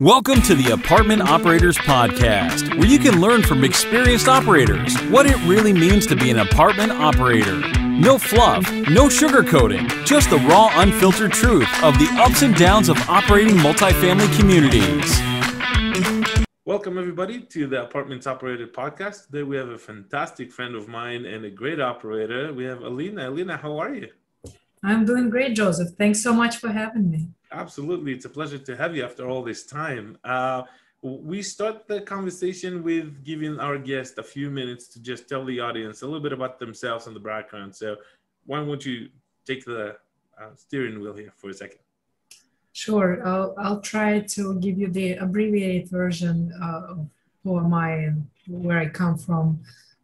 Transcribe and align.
Welcome 0.00 0.42
to 0.42 0.54
the 0.54 0.74
Apartment 0.74 1.22
Operators 1.22 1.78
Podcast, 1.78 2.78
where 2.78 2.86
you 2.86 2.98
can 2.98 3.18
learn 3.18 3.42
from 3.42 3.64
experienced 3.64 4.28
operators 4.28 4.94
what 5.04 5.24
it 5.24 5.36
really 5.46 5.72
means 5.72 6.06
to 6.08 6.14
be 6.14 6.30
an 6.30 6.40
apartment 6.40 6.92
operator. 6.92 7.60
No 7.80 8.18
fluff, 8.18 8.70
no 8.90 9.08
sugarcoating, 9.08 9.88
just 10.04 10.28
the 10.28 10.36
raw, 10.36 10.68
unfiltered 10.74 11.32
truth 11.32 11.66
of 11.82 11.98
the 11.98 12.08
ups 12.18 12.42
and 12.42 12.54
downs 12.56 12.90
of 12.90 12.98
operating 13.08 13.54
multifamily 13.54 14.30
communities. 14.38 15.18
Welcome, 16.66 16.98
everybody, 16.98 17.40
to 17.40 17.66
the 17.66 17.84
Apartment 17.84 18.26
Operators 18.26 18.68
Podcast. 18.72 19.28
Today, 19.28 19.44
we 19.44 19.56
have 19.56 19.70
a 19.70 19.78
fantastic 19.78 20.52
friend 20.52 20.74
of 20.74 20.88
mine 20.88 21.24
and 21.24 21.46
a 21.46 21.50
great 21.50 21.80
operator. 21.80 22.52
We 22.52 22.64
have 22.64 22.82
Alina. 22.82 23.30
Alina, 23.30 23.56
how 23.56 23.78
are 23.78 23.94
you? 23.94 24.10
I'm 24.84 25.06
doing 25.06 25.30
great, 25.30 25.56
Joseph. 25.56 25.96
Thanks 25.96 26.22
so 26.22 26.34
much 26.34 26.58
for 26.58 26.68
having 26.68 27.10
me. 27.10 27.30
Absolutely. 27.52 28.12
It's 28.12 28.24
a 28.24 28.28
pleasure 28.28 28.58
to 28.58 28.76
have 28.76 28.96
you 28.96 29.04
after 29.04 29.28
all 29.28 29.42
this 29.42 29.64
time. 29.64 30.18
Uh, 30.24 30.62
we 31.02 31.42
start 31.42 31.86
the 31.86 32.00
conversation 32.00 32.82
with 32.82 33.24
giving 33.24 33.60
our 33.60 33.78
guest 33.78 34.18
a 34.18 34.22
few 34.22 34.50
minutes 34.50 34.88
to 34.88 35.00
just 35.00 35.28
tell 35.28 35.44
the 35.44 35.60
audience 35.60 36.02
a 36.02 36.06
little 36.06 36.20
bit 36.20 36.32
about 36.32 36.58
themselves 36.58 37.06
and 37.06 37.14
the 37.14 37.20
background. 37.20 37.74
So, 37.74 37.96
why 38.46 38.64
don't 38.64 38.84
you 38.84 39.08
take 39.46 39.64
the 39.64 39.96
uh, 40.40 40.50
steering 40.56 41.00
wheel 41.00 41.14
here 41.14 41.32
for 41.36 41.50
a 41.50 41.54
second? 41.54 41.78
Sure. 42.72 43.26
I'll, 43.26 43.54
I'll 43.58 43.80
try 43.80 44.20
to 44.20 44.58
give 44.60 44.78
you 44.78 44.88
the 44.88 45.12
abbreviated 45.14 45.88
version 45.88 46.52
uh, 46.62 46.82
of 46.90 47.06
who 47.42 47.58
am 47.58 47.72
I 47.72 47.92
and 47.92 48.26
where 48.48 48.78
I 48.78 48.88
come 48.88 49.16
from. 49.16 49.60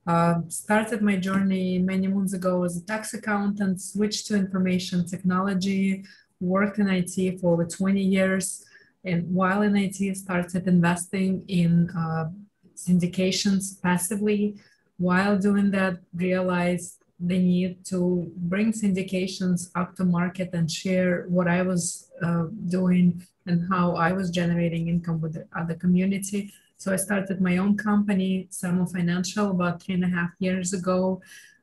Uh, 0.07 0.41
started 0.49 1.01
my 1.01 1.17
journey 1.17 1.79
many 1.79 2.09
months 2.09 2.33
ago 2.33 2.65
as 2.65 2.77
a 2.77 2.85
tax 2.85 3.15
accountant, 3.15 3.81
switched 3.81 4.27
to 4.27 4.37
information 4.37 5.07
technology, 5.07 6.05
worked 6.43 6.79
in 6.79 6.89
IT 6.89 7.41
for 7.41 7.55
over 7.55 7.65
20 7.65 8.01
years. 8.01 8.65
And 9.05 9.33
while 9.33 9.63
in 9.63 9.77
IT, 9.77 10.17
started 10.17 10.67
investing 10.67 11.45
in 11.49 11.91
uh, 11.91 12.31
syndications 12.77 13.81
passively. 13.81 14.57
While 14.99 15.39
doing 15.39 15.71
that, 15.73 15.99
realized 16.15 17.03
the 17.19 17.39
need 17.39 17.85
to 17.87 18.31
bring 18.37 18.73
syndications 18.73 19.71
up 19.75 19.95
to 19.97 20.05
market 20.05 20.51
and 20.53 20.71
share 20.71 21.25
what 21.29 21.47
I 21.47 21.63
was 21.63 22.11
uh, 22.23 22.47
doing 22.67 23.25
and 23.47 23.69
how 23.69 23.95
I 23.97 24.13
was 24.13 24.31
generating 24.31 24.89
income 24.89 25.21
with 25.21 25.35
the 25.35 25.47
other 25.57 25.75
community. 25.75 26.53
So 26.79 26.93
I 26.93 26.97
started 26.97 27.41
my 27.41 27.59
own 27.59 27.77
company, 27.77 28.49
Samo 28.51 28.91
Financial, 28.91 29.51
about 29.51 29.83
three 29.83 29.95
and 29.95 30.05
a 30.05 30.09
half 30.09 30.31
years 30.41 30.73
ago. 30.73 31.23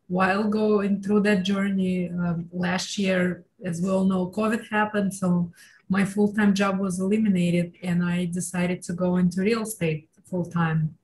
While 0.10 0.46
going 0.46 1.04
through 1.04 1.22
that 1.22 1.44
journey, 1.44 2.10
um, 2.10 2.50
last 2.52 2.98
year 2.98 3.46
as 3.64 3.80
we 3.80 3.90
all 3.90 4.06
know, 4.06 4.28
COVID 4.28 4.68
happened, 4.70 5.14
so 5.14 5.52
my 5.88 6.04
full-time 6.04 6.56
job 6.56 6.80
was 6.80 7.00
eliminated, 7.00 7.76
and 7.84 8.04
I 8.04 8.26
decided 8.26 8.82
to 8.84 8.94
go 8.94 9.18
into 9.18 9.42
real 9.42 9.62
estate 9.62 10.10
full-time. 10.26 10.96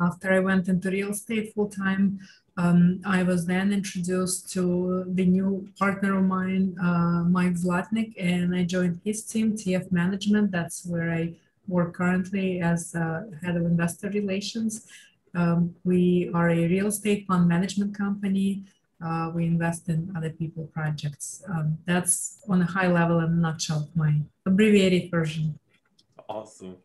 After 0.00 0.32
I 0.32 0.38
went 0.38 0.68
into 0.68 0.90
real 0.90 1.10
estate 1.10 1.52
full-time, 1.54 2.20
um, 2.56 3.00
I 3.04 3.24
was 3.24 3.46
then 3.46 3.72
introduced 3.72 4.52
to 4.52 5.04
the 5.08 5.26
new 5.26 5.68
partner 5.76 6.18
of 6.18 6.24
mine, 6.24 6.76
uh, 6.80 7.24
Mike 7.24 7.54
Zlatnik, 7.54 8.14
and 8.16 8.54
I 8.54 8.62
joined 8.62 9.00
his 9.04 9.24
team, 9.24 9.56
TF 9.56 9.90
Management. 9.90 10.52
That's 10.52 10.86
where 10.86 11.10
I 11.10 11.34
work 11.66 11.94
currently 11.94 12.60
as 12.60 12.94
uh, 12.94 13.24
head 13.42 13.56
of 13.56 13.64
investor 13.64 14.08
relations. 14.10 14.86
Um, 15.34 15.74
we 15.84 16.30
are 16.34 16.50
a 16.50 16.68
real 16.68 16.86
estate 16.86 17.26
fund 17.26 17.48
management 17.48 17.96
company 17.96 18.64
uh, 19.04 19.30
we 19.32 19.46
invest 19.46 19.88
in 19.88 20.12
other 20.16 20.30
people 20.30 20.68
projects. 20.74 21.42
Um, 21.48 21.78
that's 21.86 22.42
on 22.48 22.62
a 22.62 22.64
high 22.64 22.88
level 22.88 23.20
and 23.20 23.32
a 23.32 23.40
nutshell, 23.40 23.88
my 23.94 24.14
abbreviated 24.44 25.10
version. 25.10 25.58
Awesome. 26.28 26.76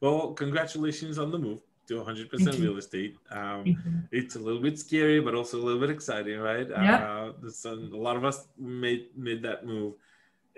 Well, 0.00 0.32
congratulations 0.32 1.18
on 1.18 1.30
the 1.30 1.38
move 1.38 1.62
to 1.88 1.94
100% 1.94 2.60
real 2.60 2.76
estate. 2.76 3.16
Um, 3.30 4.06
it's 4.12 4.36
a 4.36 4.38
little 4.38 4.60
bit 4.60 4.78
scary, 4.78 5.20
but 5.20 5.34
also 5.34 5.58
a 5.58 5.62
little 5.62 5.80
bit 5.80 5.90
exciting, 5.90 6.38
right? 6.38 6.68
Yeah. 6.68 7.32
Uh, 7.42 7.70
a 7.70 7.96
lot 7.96 8.16
of 8.16 8.24
us 8.24 8.46
made 8.58 9.06
made 9.16 9.42
that 9.42 9.66
move, 9.66 9.94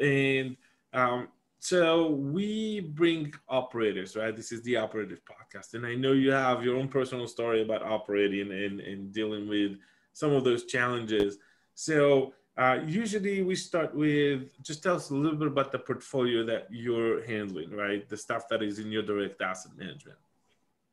and 0.01 0.57
um, 0.93 1.29
so 1.59 2.11
we 2.11 2.81
bring 2.81 3.33
operators, 3.49 4.17
right? 4.17 4.37
This 4.37 4.53
is 4.53 4.63
the 4.63 4.77
operative 4.77 5.21
podcast, 5.25 5.75
and 5.75 5.87
I 5.87 5.95
know 5.95 6.13
you 6.13 6.31
have 6.31 6.65
your 6.65 6.77
own 6.77 6.89
personal 6.89 7.27
story 7.27 7.63
about 7.63 7.83
operating 7.83 8.53
and 8.53 8.81
and 8.81 9.13
dealing 9.13 9.49
with 9.49 9.79
some 10.13 10.33
of 10.33 10.45
those 10.45 10.65
challenges. 10.65 11.39
So 11.75 12.33
uh, 12.57 12.79
usually 12.87 13.43
we 13.43 13.55
start 13.55 13.95
with 13.95 14.49
just 14.63 14.83
tell 14.83 14.97
us 14.97 15.11
a 15.11 15.15
little 15.15 15.39
bit 15.39 15.49
about 15.49 15.73
the 15.73 15.79
portfolio 15.79 16.45
that 16.47 16.69
you're 16.71 17.25
handling, 17.27 17.71
right? 17.71 18.09
The 18.09 18.17
stuff 18.17 18.49
that 18.49 18.63
is 18.63 18.79
in 18.79 18.91
your 18.91 19.03
direct 19.03 19.41
asset 19.43 19.73
management. 19.77 20.19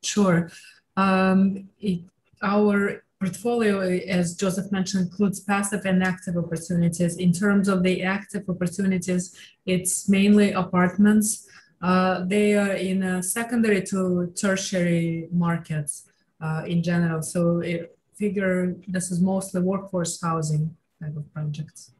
Sure. 0.02 0.50
Um, 0.96 1.68
it, 1.80 2.00
our 2.42 3.02
portfolio, 3.24 3.80
as 4.18 4.34
Joseph 4.34 4.70
mentioned, 4.70 5.04
includes 5.06 5.40
passive 5.40 5.84
and 5.86 6.02
active 6.02 6.36
opportunities. 6.36 7.16
In 7.16 7.32
terms 7.32 7.68
of 7.68 7.82
the 7.82 8.02
active 8.02 8.44
opportunities, 8.48 9.34
it's 9.66 10.08
mainly 10.08 10.52
apartments. 10.52 11.48
Uh, 11.80 12.24
they 12.26 12.54
are 12.54 12.74
in 12.90 13.02
a 13.02 13.22
secondary 13.22 13.82
to 13.82 14.32
tertiary 14.40 15.28
markets 15.32 16.08
uh, 16.40 16.62
in 16.66 16.82
general. 16.82 17.22
So 17.22 17.60
it, 17.60 17.96
figure 18.14 18.76
this 18.86 19.10
is 19.10 19.20
mostly 19.20 19.60
workforce 19.60 20.20
housing 20.22 20.76
type 21.00 21.16
of 21.16 21.24
projects. 21.32 21.92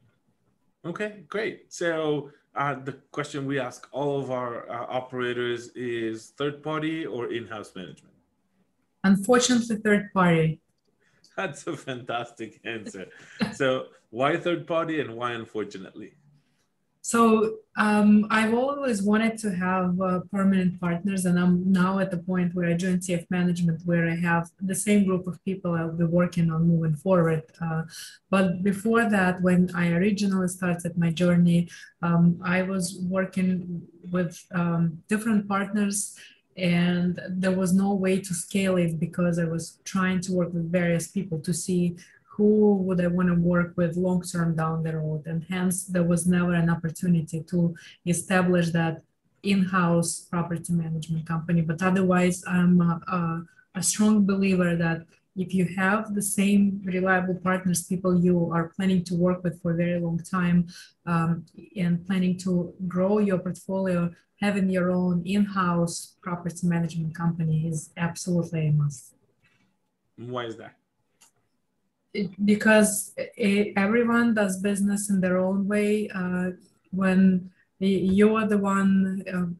Okay, 0.85 1.23
great. 1.27 1.73
So 1.73 2.31
uh, 2.55 2.75
the 2.75 2.93
question 3.11 3.45
we 3.45 3.59
ask 3.59 3.87
all 3.91 4.21
of 4.21 4.31
our 4.31 4.69
uh, 4.69 4.85
operators 4.99 5.69
is 5.75 6.33
third 6.37 6.63
party 6.63 7.05
or 7.05 7.33
in-house 7.33 7.71
management? 7.75 8.15
Unfortunately, 9.03 9.75
third 9.77 10.09
party. 10.13 10.61
That's 11.37 11.67
a 11.67 11.75
fantastic 11.75 12.61
answer. 12.63 13.07
so 13.53 13.87
why 14.09 14.37
third 14.37 14.67
party 14.67 15.01
and 15.01 15.15
why 15.15 15.31
unfortunately? 15.33 16.13
So 17.01 17.57
um, 17.77 18.25
I've 18.31 18.55
always 18.55 19.03
wanted 19.03 19.37
to 19.43 19.51
have 19.51 20.01
uh, 20.01 20.21
permanent 20.31 20.81
partners, 20.81 21.25
and 21.25 21.39
I'm 21.39 21.71
now 21.71 21.99
at 21.99 22.09
the 22.09 22.17
point 22.17 22.55
where 22.55 22.67
I 22.67 22.73
joined 22.73 23.01
TF 23.01 23.29
Management, 23.29 23.81
where 23.85 24.09
I 24.09 24.15
have 24.15 24.49
the 24.59 24.73
same 24.73 25.05
group 25.05 25.27
of 25.27 25.37
people 25.45 25.73
I'll 25.73 25.91
be 25.91 26.05
working 26.05 26.49
on 26.49 26.67
moving 26.67 26.95
forward. 26.95 27.43
Uh, 27.61 27.83
but 28.31 28.63
before 28.63 29.07
that, 29.07 29.39
when 29.43 29.69
I 29.75 29.91
originally 29.91 30.47
started 30.47 30.97
my 30.97 31.11
journey, 31.11 31.69
um, 32.01 32.39
I 32.43 32.63
was 32.63 32.97
working 33.07 33.83
with 34.11 34.43
um, 34.55 35.03
different 35.07 35.47
partners 35.47 36.17
and 36.57 37.19
there 37.29 37.51
was 37.51 37.73
no 37.73 37.93
way 37.93 38.19
to 38.19 38.33
scale 38.33 38.77
it 38.77 38.99
because 38.99 39.39
I 39.39 39.45
was 39.45 39.79
trying 39.83 40.21
to 40.21 40.33
work 40.33 40.53
with 40.53 40.71
various 40.71 41.07
people 41.07 41.39
to 41.39 41.53
see 41.53 41.97
who 42.23 42.75
would 42.75 42.99
I 42.99 43.07
want 43.07 43.29
to 43.29 43.35
work 43.35 43.73
with 43.77 43.95
long 43.95 44.21
term 44.21 44.55
down 44.55 44.83
the 44.83 44.97
road? 44.97 45.25
And 45.25 45.45
hence, 45.49 45.85
there 45.85 46.03
was 46.03 46.27
never 46.27 46.53
an 46.53 46.69
opportunity 46.69 47.41
to 47.43 47.75
establish 48.05 48.71
that 48.71 49.01
in 49.43 49.63
house 49.63 50.27
property 50.29 50.73
management 50.73 51.25
company. 51.25 51.61
But 51.61 51.81
otherwise, 51.81 52.43
I'm 52.45 52.81
a, 52.81 52.99
a, 53.07 53.45
a, 53.75 53.83
strong 53.83 54.25
believer 54.25 54.75
that 54.75 55.05
if 55.35 55.53
you 55.53 55.65
have 55.75 56.15
the 56.15 56.21
same 56.21 56.81
reliable 56.85 57.35
partners, 57.35 57.83
people 57.83 58.19
you 58.19 58.51
are 58.51 58.71
planning 58.75 59.03
to 59.05 59.15
work 59.15 59.43
with 59.43 59.61
for 59.61 59.71
a 59.71 59.75
very 59.75 59.99
long 59.99 60.19
time, 60.19 60.67
um, 61.05 61.45
and 61.75 62.05
planning 62.07 62.37
to 62.39 62.73
grow 62.87 63.19
your 63.19 63.39
portfolio, 63.39 64.09
having 64.39 64.69
your 64.69 64.91
own 64.91 65.23
in 65.25 65.45
house 65.45 66.15
property 66.21 66.67
management 66.67 67.13
company 67.15 67.67
is 67.67 67.91
absolutely 67.97 68.67
a 68.67 68.71
must. 68.71 69.13
Why 70.17 70.45
is 70.45 70.55
that? 70.57 70.75
because 72.43 73.13
it, 73.17 73.73
everyone 73.75 74.33
does 74.33 74.61
business 74.61 75.09
in 75.09 75.21
their 75.21 75.37
own 75.37 75.67
way. 75.67 76.09
Uh, 76.09 76.51
when 76.91 77.51
you 77.79 78.35
are 78.35 78.47
the 78.47 78.57
one, 78.57 79.23
uh, 79.33 79.53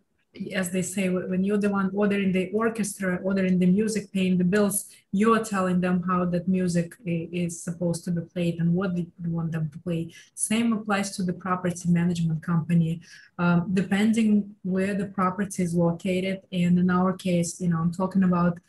as 0.54 0.72
they 0.72 0.82
say, 0.82 1.10
when 1.10 1.44
you're 1.44 1.58
the 1.58 1.70
one 1.70 1.92
ordering 1.94 2.32
the 2.32 2.52
orchestra, 2.52 3.20
ordering 3.24 3.60
the 3.60 3.66
music, 3.66 4.12
paying 4.12 4.38
the 4.38 4.44
bills, 4.44 4.90
you 5.12 5.34
are 5.34 5.44
telling 5.44 5.80
them 5.82 6.04
how 6.04 6.26
that 6.26 6.48
music 6.48 6.96
is 7.06 7.64
supposed 7.64 8.04
to 8.06 8.12
be 8.12 8.22
played 8.22 8.60
and 8.60 8.74
what 8.74 8.98
you 8.98 9.08
want 9.28 9.52
them 9.52 9.70
to 9.70 9.80
play. 9.80 10.14
Same 10.34 10.74
applies 10.74 11.16
to 11.16 11.24
the 11.24 11.34
property 11.34 11.90
management 11.90 12.44
company. 12.44 13.02
Um, 13.38 13.72
depending 13.74 14.56
where 14.64 14.94
the 14.94 15.08
property 15.08 15.64
is 15.64 15.74
located, 15.74 16.42
and 16.52 16.80
in 16.80 16.90
our 16.90 17.14
case, 17.14 17.60
you 17.62 17.70
know, 17.70 17.80
I'm 17.80 17.94
talking 17.94 18.24
about 18.24 18.60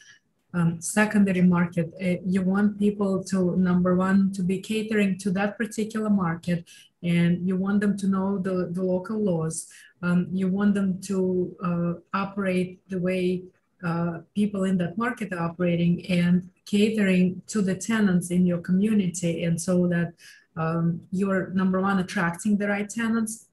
um, 0.55 0.81
secondary 0.81 1.43
market. 1.43 1.93
Uh, 2.01 2.17
you 2.25 2.43
want 2.43 2.79
people 2.79 3.23
to, 3.25 3.57
number 3.57 3.95
one, 3.95 4.33
to 4.33 4.43
be 4.43 4.59
catering 4.59 5.19
to 5.19 5.31
that 5.33 5.59
particular 5.59 6.11
market, 6.11 6.65
and 7.07 7.47
you 7.49 7.57
want 7.57 7.81
them 7.81 7.97
to 7.97 8.07
know 8.09 8.39
the, 8.39 8.69
the 8.73 8.83
local 8.83 9.19
laws. 9.19 9.69
Um, 10.03 10.29
you 10.33 10.49
want 10.49 10.75
them 10.75 11.01
to 11.03 11.57
uh, 11.65 11.93
operate 12.13 12.81
the 12.89 12.99
way 12.99 13.45
uh, 13.85 14.19
people 14.35 14.65
in 14.65 14.79
that 14.79 14.99
market 14.99 15.33
are 15.33 15.43
operating 15.51 16.05
and 16.07 16.49
catering 16.65 17.43
to 17.47 17.63
the 17.63 17.75
tenants 17.75 18.31
in 18.31 18.47
your 18.47 18.59
community. 18.59 19.45
And 19.45 19.61
so 19.61 19.87
that 19.89 20.13
um, 20.57 21.01
you're, 21.11 21.49
number 21.49 21.81
one, 21.81 21.99
attracting 21.99 22.57
the 22.57 22.69
right 22.69 22.89
tenants, 22.89 23.47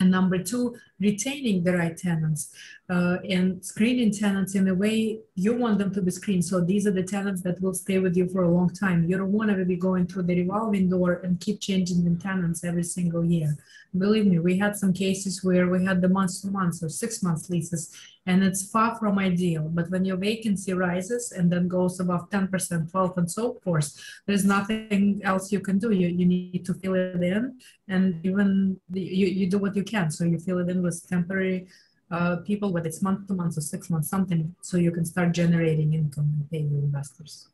and 0.00 0.10
number 0.10 0.38
two, 0.42 0.76
retaining 1.00 1.64
the 1.64 1.76
right 1.76 1.96
tenants 1.96 2.50
uh, 2.88 3.16
and 3.28 3.64
screening 3.64 4.12
tenants 4.12 4.54
in 4.54 4.68
a 4.68 4.74
way 4.74 5.18
you 5.34 5.54
want 5.54 5.78
them 5.78 5.92
to 5.92 6.02
be 6.02 6.10
screened. 6.10 6.44
So 6.44 6.60
these 6.60 6.86
are 6.86 6.92
the 6.92 7.02
tenants 7.02 7.42
that 7.42 7.60
will 7.60 7.74
stay 7.74 7.98
with 7.98 8.16
you 8.16 8.28
for 8.28 8.42
a 8.42 8.50
long 8.50 8.70
time. 8.70 9.08
You 9.08 9.16
don't 9.16 9.32
want 9.32 9.50
to 9.50 9.64
be 9.64 9.76
going 9.76 10.06
through 10.06 10.24
the 10.24 10.40
revolving 10.40 10.88
door 10.88 11.20
and 11.24 11.40
keep 11.40 11.60
changing 11.60 12.04
the 12.04 12.20
tenants 12.20 12.62
every 12.62 12.84
single 12.84 13.24
year. 13.24 13.56
Believe 13.96 14.26
me, 14.26 14.40
we 14.40 14.58
had 14.58 14.76
some 14.76 14.92
cases 14.92 15.44
where 15.44 15.68
we 15.68 15.84
had 15.84 16.00
the 16.00 16.08
month 16.08 16.42
to 16.42 16.48
month 16.48 16.82
or 16.82 16.88
six 16.88 17.22
months 17.22 17.48
leases, 17.48 17.94
and 18.26 18.42
it's 18.42 18.68
far 18.68 18.96
from 18.96 19.20
ideal. 19.20 19.68
But 19.68 19.88
when 19.88 20.04
your 20.04 20.16
vacancy 20.16 20.72
rises 20.72 21.30
and 21.30 21.50
then 21.50 21.68
goes 21.68 22.00
above 22.00 22.28
10%, 22.30 22.90
12, 22.90 23.18
and 23.18 23.30
so 23.30 23.54
forth, 23.62 23.94
there's 24.26 24.44
nothing 24.44 25.20
else 25.22 25.52
you 25.52 25.60
can 25.60 25.78
do. 25.78 25.92
You, 25.92 26.08
you 26.08 26.26
need 26.26 26.64
to 26.64 26.74
fill 26.74 26.94
it 26.94 27.22
in, 27.22 27.56
and 27.86 28.18
even 28.26 28.80
the, 28.90 29.00
you, 29.00 29.26
you 29.28 29.48
do 29.48 29.58
what 29.58 29.76
you 29.76 29.84
can. 29.84 30.10
So 30.10 30.24
you 30.24 30.40
fill 30.40 30.58
it 30.58 30.68
in 30.68 30.82
with 30.84 31.08
temporary 31.08 31.66
uh, 32.10 32.36
people, 32.36 32.72
whether 32.72 32.86
it's 32.86 33.02
month 33.02 33.26
to 33.26 33.34
month 33.34 33.58
or 33.58 33.60
six 33.60 33.90
months, 33.90 34.08
something, 34.08 34.54
so 34.60 34.76
you 34.76 34.92
can 34.92 35.04
start 35.04 35.32
generating 35.32 35.94
income 35.94 36.32
and 36.36 36.50
pay 36.50 36.58
your 36.58 36.80
investors. 36.80 37.48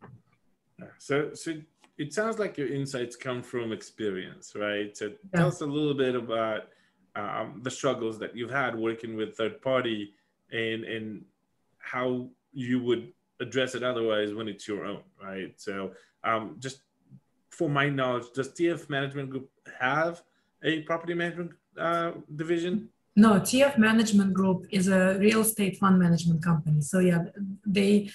So, 0.99 1.33
so 1.35 1.55
it 1.97 2.13
sounds 2.13 2.39
like 2.39 2.59
your 2.59 2.69
insights 2.69 3.17
come 3.17 3.43
from 3.43 3.73
experience, 3.73 4.55
right? 4.55 4.97
So 4.97 5.07
yeah. 5.07 5.39
tell 5.39 5.49
us 5.49 5.61
a 5.61 5.67
little 5.67 5.95
bit 5.95 6.15
about 6.15 6.63
um, 7.17 7.61
the 7.63 7.71
struggles 7.71 8.19
that 8.19 8.37
you've 8.37 8.51
had 8.51 8.75
working 8.75 9.17
with 9.17 9.37
third 9.37 9.61
party 9.63 10.15
and 10.53 10.85
and 10.85 11.25
how 11.79 12.29
you 12.53 12.83
would 12.83 13.13
address 13.41 13.75
it 13.75 13.83
otherwise 13.83 14.35
when 14.35 14.49
it's 14.49 14.67
your 14.69 14.85
own, 14.85 15.03
right? 15.23 15.53
So 15.57 15.93
um, 16.25 16.57
just 16.59 16.83
for 17.51 17.69
my 17.69 17.89
knowledge, 17.89 18.27
does 18.35 18.49
TF 18.51 18.89
Management 18.89 19.31
Group 19.31 19.51
have 19.79 20.23
a 20.63 20.81
property 20.83 21.15
management 21.15 21.53
uh, 21.79 22.13
division? 22.37 22.89
No, 23.21 23.33
TF 23.39 23.77
Management 23.77 24.33
Group 24.33 24.67
is 24.71 24.89
a 24.89 25.19
real 25.19 25.43
estate 25.43 25.77
fund 25.77 25.99
management 25.99 26.43
company. 26.43 26.81
So 26.81 27.01
yeah, 27.01 27.25
they 27.67 28.11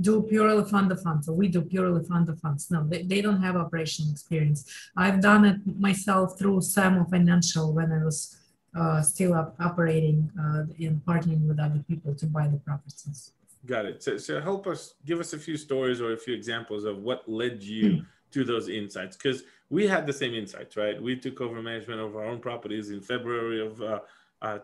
do 0.00 0.22
purely 0.22 0.64
fund 0.70 0.92
of 0.92 1.02
funds. 1.02 1.26
So 1.26 1.32
we 1.32 1.48
do 1.48 1.60
purely 1.62 2.04
fund 2.04 2.28
of 2.28 2.38
funds. 2.38 2.70
No, 2.70 2.86
they, 2.86 3.02
they 3.02 3.20
don't 3.20 3.42
have 3.42 3.56
operational 3.56 4.12
experience. 4.12 4.60
I've 4.96 5.20
done 5.20 5.44
it 5.44 5.58
myself 5.88 6.38
through 6.38 6.60
Samo 6.60 7.10
Financial 7.10 7.72
when 7.72 7.90
I 7.90 8.04
was 8.04 8.36
uh, 8.78 9.02
still 9.02 9.34
up, 9.34 9.56
operating 9.58 10.30
uh, 10.38 10.62
and 10.86 11.04
partnering 11.04 11.48
with 11.48 11.58
other 11.58 11.82
people 11.88 12.14
to 12.14 12.26
buy 12.26 12.46
the 12.46 12.58
properties. 12.58 13.32
Got 13.66 13.86
it. 13.86 14.04
So, 14.04 14.18
so 14.18 14.40
help 14.40 14.68
us, 14.68 14.94
give 15.04 15.18
us 15.18 15.32
a 15.32 15.38
few 15.38 15.56
stories 15.56 16.00
or 16.00 16.12
a 16.12 16.16
few 16.16 16.34
examples 16.34 16.84
of 16.84 16.98
what 16.98 17.28
led 17.28 17.60
you 17.60 17.96
hmm. 17.96 18.02
to 18.30 18.44
those 18.44 18.68
insights. 18.68 19.16
Because 19.16 19.42
we 19.68 19.88
had 19.88 20.06
the 20.06 20.12
same 20.12 20.32
insights, 20.32 20.76
right? 20.76 21.02
We 21.02 21.16
took 21.16 21.40
over 21.40 21.60
management 21.60 22.00
of 22.00 22.14
our 22.14 22.24
own 22.24 22.38
properties 22.38 22.90
in 22.90 23.00
February 23.00 23.60
of 23.66 23.82
uh, 23.82 23.98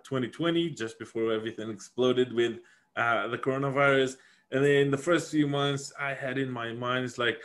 2020, 0.05 0.71
uh, 0.71 0.75
just 0.75 0.99
before 0.99 1.33
everything 1.33 1.71
exploded 1.71 2.33
with 2.33 2.59
uh, 2.97 3.29
the 3.29 3.39
coronavirus. 3.39 4.17
And 4.53 4.65
then 4.65 4.91
the 4.91 4.99
first 4.99 5.31
few 5.31 5.47
months, 5.47 5.93
I 5.99 6.15
had 6.15 6.39
in 6.39 6.51
my 6.51 6.73
mind, 6.73 7.05
it's 7.05 7.19
like, 7.19 7.39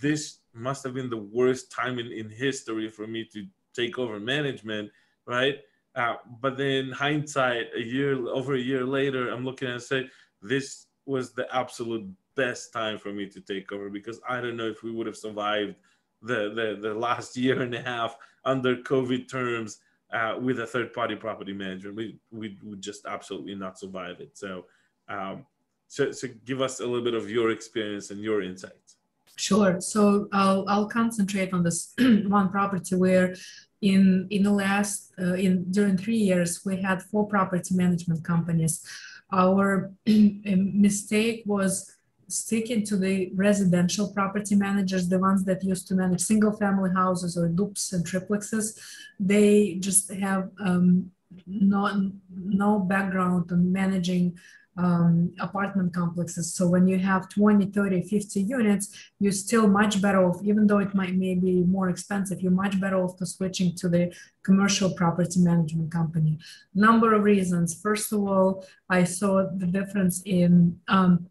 this 0.00 0.38
must 0.54 0.84
have 0.84 0.94
been 0.94 1.10
the 1.10 1.16
worst 1.16 1.70
time 1.70 1.98
in, 1.98 2.06
in 2.12 2.30
history 2.30 2.88
for 2.88 3.06
me 3.06 3.24
to 3.32 3.46
take 3.74 3.98
over 3.98 4.20
management, 4.20 4.90
right? 5.26 5.58
Uh, 5.94 6.14
but 6.40 6.56
then 6.56 6.90
hindsight, 6.90 7.66
a 7.76 7.82
year 7.82 8.14
over 8.28 8.54
a 8.54 8.60
year 8.60 8.84
later, 8.84 9.30
I'm 9.30 9.44
looking 9.44 9.68
and 9.68 9.82
say 9.82 10.08
this 10.40 10.86
was 11.06 11.32
the 11.32 11.52
absolute 11.54 12.08
best 12.36 12.72
time 12.72 12.98
for 12.98 13.12
me 13.12 13.26
to 13.28 13.40
take 13.40 13.72
over 13.72 13.90
because 13.90 14.20
I 14.28 14.40
don't 14.40 14.56
know 14.56 14.68
if 14.68 14.82
we 14.82 14.92
would 14.92 15.06
have 15.06 15.16
survived 15.16 15.74
the 16.22 16.52
the, 16.54 16.78
the 16.80 16.94
last 16.94 17.36
year 17.44 17.62
and 17.62 17.74
a 17.74 17.82
half 17.82 18.16
under 18.44 18.76
COVID 18.76 19.28
terms 19.28 19.78
uh, 20.12 20.36
with 20.40 20.60
a 20.60 20.66
third 20.66 20.92
party 20.92 21.16
property 21.16 21.52
manager. 21.52 21.92
We 21.92 22.18
we 22.30 22.58
would 22.62 22.80
just 22.80 23.06
absolutely 23.06 23.54
not 23.54 23.78
survive 23.78 24.20
it. 24.20 24.36
So, 24.36 24.66
um, 25.08 25.46
so 25.88 26.12
so 26.12 26.28
give 26.44 26.60
us 26.60 26.80
a 26.80 26.86
little 26.86 27.04
bit 27.04 27.14
of 27.14 27.30
your 27.30 27.50
experience 27.50 28.10
and 28.10 28.20
your 28.20 28.42
insights. 28.42 28.96
Sure. 29.36 29.80
So 29.80 30.28
I'll 30.32 30.64
I'll 30.68 30.88
concentrate 30.88 31.52
on 31.52 31.62
this 31.62 31.94
one 31.98 32.50
property 32.50 32.96
where 32.96 33.34
in 33.80 34.26
in 34.30 34.42
the 34.42 34.52
last 34.52 35.12
uh, 35.18 35.34
in 35.34 35.70
during 35.70 35.96
three 35.96 36.18
years 36.18 36.60
we 36.64 36.82
had 36.82 37.02
four 37.02 37.26
property 37.26 37.74
management 37.74 38.22
companies 38.24 38.84
our 39.32 39.92
mistake 40.06 41.42
was 41.46 41.96
sticking 42.30 42.84
to 42.84 42.96
the 42.96 43.30
residential 43.34 44.12
property 44.12 44.54
managers 44.54 45.08
the 45.08 45.18
ones 45.18 45.44
that 45.44 45.62
used 45.62 45.86
to 45.88 45.94
manage 45.94 46.20
single 46.20 46.52
family 46.52 46.90
houses 46.90 47.36
or 47.36 47.48
dupes 47.48 47.92
and 47.92 48.06
triplexes 48.06 48.78
they 49.18 49.76
just 49.80 50.12
have 50.12 50.50
um, 50.64 51.10
no 51.46 52.10
no 52.30 52.78
background 52.78 53.50
on 53.52 53.72
managing 53.72 54.36
um, 54.76 55.32
apartment 55.40 55.92
complexes. 55.92 56.54
So 56.54 56.66
when 56.66 56.86
you 56.86 56.98
have 56.98 57.28
20, 57.28 57.66
30, 57.66 58.02
50 58.02 58.40
units, 58.40 59.10
you're 59.18 59.32
still 59.32 59.66
much 59.66 60.00
better 60.00 60.24
off, 60.24 60.40
even 60.42 60.66
though 60.66 60.78
it 60.78 60.94
might 60.94 61.16
may 61.16 61.34
be 61.34 61.64
more 61.64 61.88
expensive, 61.88 62.40
you're 62.40 62.52
much 62.52 62.80
better 62.80 62.96
off 63.02 63.16
to 63.18 63.26
switching 63.26 63.74
to 63.76 63.88
the 63.88 64.14
commercial 64.42 64.92
property 64.94 65.40
management 65.40 65.90
company. 65.90 66.38
Number 66.74 67.14
of 67.14 67.24
reasons. 67.24 67.78
First 67.80 68.12
of 68.12 68.20
all, 68.20 68.64
I 68.88 69.04
saw 69.04 69.48
the 69.54 69.66
difference 69.66 70.22
in 70.24 70.78
um, 70.88 71.26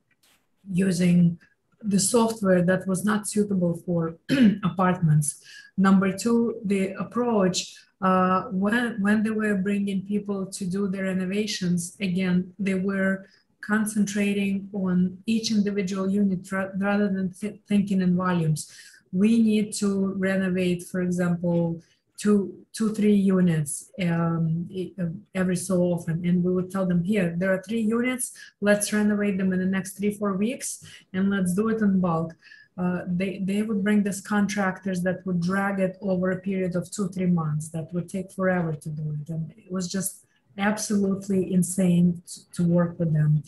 using 0.71 1.39
the 1.81 1.99
software 1.99 2.61
that 2.63 2.87
was 2.87 3.05
not 3.05 3.27
suitable 3.27 3.81
for 3.85 4.17
apartments. 4.63 5.41
Number 5.77 6.15
two, 6.15 6.59
the 6.65 6.91
approach 6.93 7.73
uh, 8.01 8.43
when, 8.51 9.01
when 9.01 9.23
they 9.23 9.29
were 9.29 9.55
bringing 9.55 10.05
people 10.05 10.45
to 10.45 10.65
do 10.65 10.87
the 10.87 11.03
renovations, 11.03 11.97
again, 11.99 12.53
they 12.57 12.75
were 12.75 13.25
concentrating 13.61 14.69
on 14.73 15.17
each 15.25 15.51
individual 15.51 16.09
unit 16.09 16.49
rather 16.51 17.09
than 17.09 17.31
th 17.33 17.59
thinking 17.67 18.01
in 18.01 18.15
volumes. 18.15 18.71
We 19.11 19.41
need 19.41 19.73
to 19.81 20.13
renovate, 20.29 20.83
for 20.91 21.01
example, 21.01 21.81
two, 22.19 22.65
two, 22.73 22.93
three 22.93 23.15
units 23.15 23.91
um, 24.01 24.67
every 25.33 25.55
so 25.55 25.81
often. 25.81 26.25
And 26.27 26.43
we 26.43 26.53
would 26.53 26.69
tell 26.69 26.85
them 26.85 27.03
here, 27.03 27.33
there 27.37 27.53
are 27.53 27.63
three 27.63 27.81
units, 27.81 28.33
let's 28.59 28.91
renovate 28.91 29.37
them 29.37 29.53
in 29.53 29.59
the 29.59 29.65
next 29.65 29.97
three, 29.97 30.13
four 30.13 30.33
weeks, 30.33 30.83
and 31.13 31.29
let's 31.29 31.53
do 31.53 31.69
it 31.69 31.81
in 31.81 32.01
bulk. 32.01 32.35
Uh, 32.77 33.01
they, 33.07 33.39
they 33.43 33.61
would 33.61 33.83
bring 33.83 34.03
these 34.03 34.21
contractors 34.21 35.01
that 35.01 35.25
would 35.25 35.41
drag 35.41 35.79
it 35.79 35.97
over 36.01 36.31
a 36.31 36.39
period 36.39 36.75
of 36.75 36.89
two, 36.91 37.07
three 37.09 37.25
months. 37.25 37.69
That 37.69 37.93
would 37.93 38.07
take 38.09 38.31
forever 38.31 38.73
to 38.73 38.89
do 38.89 39.17
it. 39.21 39.29
And 39.29 39.51
it 39.57 39.71
was 39.71 39.89
just 39.91 40.25
absolutely 40.57 41.53
insane 41.53 42.21
to, 42.27 42.51
to 42.51 42.63
work 42.63 42.99
with 42.99 43.13
them. 43.13 43.43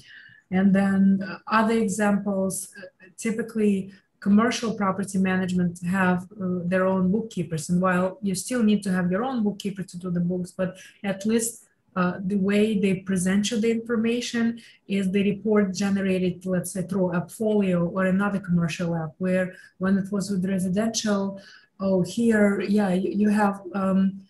And 0.49 0.73
then 0.75 1.21
uh, 1.25 1.37
other 1.47 1.77
examples, 1.77 2.69
uh, 2.77 3.07
typically 3.17 3.93
commercial 4.21 4.71
property 4.75 5.17
management 5.17 5.73
have 5.85 6.19
uh, 6.23 6.59
their 6.71 6.85
own 6.85 7.11
bookkeepers. 7.11 7.69
And 7.69 7.81
while 7.81 8.19
you 8.21 8.35
still 8.35 8.63
need 8.63 8.81
to 8.83 8.91
have 8.91 9.11
your 9.11 9.23
own 9.23 9.43
bookkeeper 9.43 9.83
to 9.83 9.97
do 9.97 10.09
the 10.11 10.19
books, 10.19 10.51
but 10.51 10.77
at 11.03 11.25
least 11.25 11.65
uh, 11.95 12.13
the 12.23 12.37
way 12.37 12.79
they 12.79 12.95
present 12.95 13.51
you 13.51 13.59
the 13.59 13.69
information 13.69 14.61
is 14.87 15.11
the 15.11 15.23
report 15.31 15.73
generated, 15.73 16.45
let's 16.45 16.71
say, 16.71 16.83
through 16.83 17.11
AppFolio 17.19 17.91
or 17.91 18.05
another 18.05 18.39
commercial 18.39 18.95
app, 18.95 19.11
where 19.17 19.53
when 19.79 19.97
it 19.97 20.09
was 20.11 20.29
with 20.29 20.45
residential, 20.45 21.41
oh, 21.79 22.01
here, 22.03 22.61
yeah, 22.61 22.93
you, 22.93 23.09
you 23.11 23.29
have 23.29 23.61
um, 23.73 24.21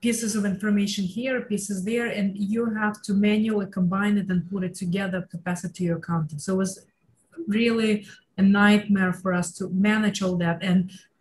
pieces 0.00 0.34
of 0.34 0.46
information 0.46 1.04
here, 1.04 1.42
pieces 1.42 1.84
there, 1.84 2.06
and 2.06 2.38
you 2.38 2.64
have 2.82 3.02
to 3.02 3.12
manually 3.12 3.66
combine 3.66 4.16
it 4.16 4.30
and 4.30 4.48
put 4.50 4.64
it 4.64 4.74
together 4.74 5.28
to 5.30 5.36
pass 5.38 5.64
it 5.64 5.74
to 5.74 5.82
your 5.84 5.98
accountant. 5.98 6.40
So 6.40 6.54
it 6.54 6.58
was 6.58 6.86
really 7.46 8.06
a 8.40 8.42
nightmare 8.42 9.12
for 9.12 9.30
us 9.40 9.48
to 9.58 9.68
manage 9.88 10.18
all 10.24 10.36
that. 10.44 10.58
And 10.62 10.78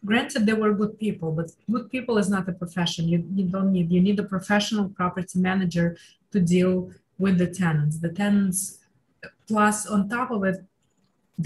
granted 0.09 0.45
they 0.45 0.57
were 0.61 0.73
good 0.81 0.95
people 1.05 1.29
but 1.39 1.47
good 1.73 1.87
people 1.95 2.15
is 2.17 2.29
not 2.35 2.47
a 2.51 2.55
profession. 2.63 3.03
You, 3.13 3.19
you 3.37 3.45
don't 3.55 3.71
need 3.75 3.87
you 3.95 4.01
need 4.07 4.19
a 4.19 4.27
professional 4.35 4.87
property 4.99 5.37
manager 5.49 5.87
to 6.33 6.39
deal 6.55 6.73
with 7.23 7.35
the 7.41 7.49
tenants. 7.61 7.95
The 8.05 8.13
tenants 8.23 8.59
plus 9.49 9.77
on 9.93 9.99
top 10.17 10.29
of 10.31 10.41
it 10.49 10.59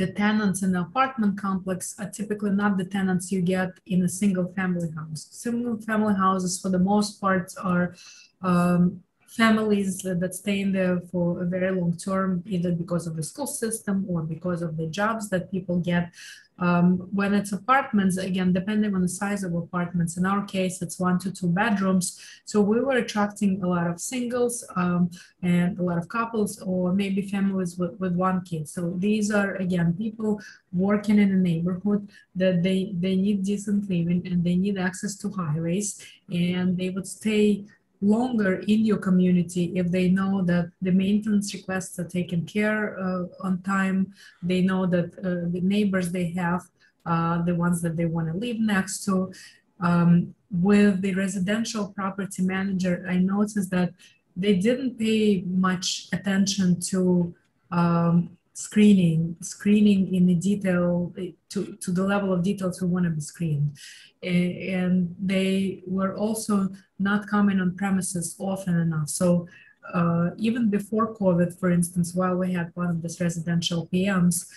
the 0.01 0.09
tenants 0.23 0.59
in 0.65 0.71
the 0.75 0.81
apartment 0.81 1.33
complex 1.47 1.95
are 1.99 2.09
typically 2.19 2.53
not 2.61 2.77
the 2.77 2.87
tenants 2.97 3.31
you 3.31 3.41
get 3.41 3.69
in 3.93 3.99
a 4.03 4.09
single 4.21 4.47
family 4.57 4.89
house. 4.99 5.21
Single 5.45 5.77
family 5.89 6.15
houses 6.25 6.59
for 6.59 6.69
the 6.69 6.83
most 6.91 7.21
part 7.21 7.53
are 7.71 7.95
um, 8.41 9.03
families 9.35 10.01
that 10.03 10.35
stay 10.35 10.61
in 10.61 10.71
there 10.71 10.99
for 11.11 11.41
a 11.41 11.45
very 11.45 11.71
long 11.71 11.97
term, 11.97 12.43
either 12.45 12.71
because 12.71 13.07
of 13.07 13.15
the 13.15 13.23
school 13.23 13.47
system 13.47 14.05
or 14.07 14.21
because 14.21 14.61
of 14.61 14.77
the 14.77 14.87
jobs 14.87 15.29
that 15.29 15.51
people 15.51 15.79
get. 15.79 16.11
Um, 16.59 17.09
when 17.11 17.33
it's 17.33 17.51
apartments, 17.51 18.17
again, 18.17 18.53
depending 18.53 18.93
on 18.93 19.01
the 19.01 19.09
size 19.09 19.43
of 19.43 19.55
apartments, 19.55 20.17
in 20.17 20.25
our 20.25 20.45
case, 20.45 20.83
it's 20.83 20.99
one 20.99 21.17
to 21.19 21.31
two 21.31 21.47
bedrooms. 21.47 22.21
So 22.45 22.61
we 22.61 22.79
were 22.79 22.97
attracting 22.97 23.63
a 23.63 23.67
lot 23.67 23.87
of 23.87 23.99
singles 23.99 24.63
um, 24.75 25.09
and 25.41 25.79
a 25.79 25.81
lot 25.81 25.97
of 25.97 26.07
couples 26.09 26.61
or 26.61 26.93
maybe 26.93 27.23
families 27.23 27.75
with, 27.77 27.99
with 27.99 28.13
one 28.13 28.41
kid. 28.45 28.69
So 28.69 28.93
these 28.97 29.31
are, 29.31 29.55
again, 29.55 29.95
people 29.97 30.39
working 30.71 31.17
in 31.17 31.31
a 31.31 31.37
neighborhood 31.37 32.07
that 32.35 32.61
they, 32.61 32.93
they 32.99 33.15
need 33.15 33.43
decent 33.43 33.89
living 33.89 34.21
and 34.27 34.43
they 34.43 34.55
need 34.55 34.77
access 34.77 35.15
to 35.17 35.31
highways 35.31 36.05
and 36.29 36.77
they 36.77 36.91
would 36.91 37.07
stay 37.07 37.65
longer 38.03 38.55
in 38.67 38.85
your 38.85 38.97
community 38.97 39.71
if 39.75 39.89
they 39.89 40.09
know 40.09 40.41
that 40.43 40.69
the 40.81 40.91
maintenance 40.91 41.53
requests 41.53 41.97
are 41.99 42.07
taken 42.19 42.45
care 42.45 42.99
uh, 42.99 43.23
on 43.41 43.61
time. 43.61 44.13
They 44.41 44.61
know 44.61 44.85
that 44.87 45.17
uh, 45.19 45.49
the 45.51 45.61
neighbors 45.61 46.11
they 46.11 46.31
have, 46.31 46.63
uh, 47.05 47.41
the 47.43 47.55
ones 47.55 47.81
that 47.81 47.95
they 47.95 48.05
want 48.05 48.27
to 48.31 48.37
live 48.37 48.59
next 48.59 49.05
to. 49.05 49.31
Um, 49.79 50.35
with 50.51 51.01
the 51.01 51.13
residential 51.15 51.87
property 51.89 52.43
manager, 52.43 53.05
I 53.09 53.17
noticed 53.17 53.71
that 53.71 53.91
they 54.35 54.55
didn't 54.55 54.97
pay 54.99 55.43
much 55.45 56.07
attention 56.11 56.79
to 56.91 57.33
um, 57.71 58.37
screening, 58.53 59.35
screening 59.41 60.13
in 60.13 60.27
the 60.27 60.35
detail 60.35 61.13
to, 61.49 61.75
to 61.75 61.91
the 61.91 62.03
level 62.03 62.31
of 62.31 62.43
details 62.43 62.81
we 62.81 62.87
want 62.87 63.05
to 63.05 63.11
be 63.11 63.21
screened. 63.21 63.77
And 64.21 65.15
they 65.19 65.83
were 65.87 66.15
also 66.15 66.69
not 66.99 67.27
coming 67.27 67.59
on 67.59 67.75
premises 67.75 68.35
often 68.39 68.79
enough. 68.79 69.09
So 69.09 69.47
uh, 69.93 70.29
even 70.37 70.69
before 70.69 71.15
COVID, 71.15 71.59
for 71.59 71.71
instance, 71.71 72.13
while 72.13 72.35
we 72.35 72.53
had 72.53 72.71
one 72.75 72.89
of 72.89 73.01
these 73.01 73.19
residential 73.19 73.87
PMs, 73.91 74.47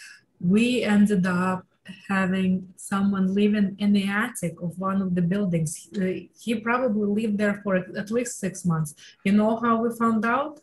we 0.41 0.83
ended 0.85 1.27
up 1.27 1.67
having 2.09 2.69
someone 2.77 3.35
living 3.35 3.77
in 3.79 3.93
the 3.93 4.07
attic 4.09 4.61
of 4.61 4.79
one 4.79 5.01
of 5.01 5.15
the 5.15 5.23
buildings. 5.23 5.89
He 6.39 6.55
probably 6.57 7.23
lived 7.23 7.39
there 7.39 7.61
for 7.63 7.77
at 7.77 8.11
least 8.11 8.39
six 8.39 8.65
months. 8.65 8.95
You 9.25 9.33
know 9.33 9.57
how 9.57 9.83
we 9.83 9.97
found 9.97 10.25
out? 10.25 10.61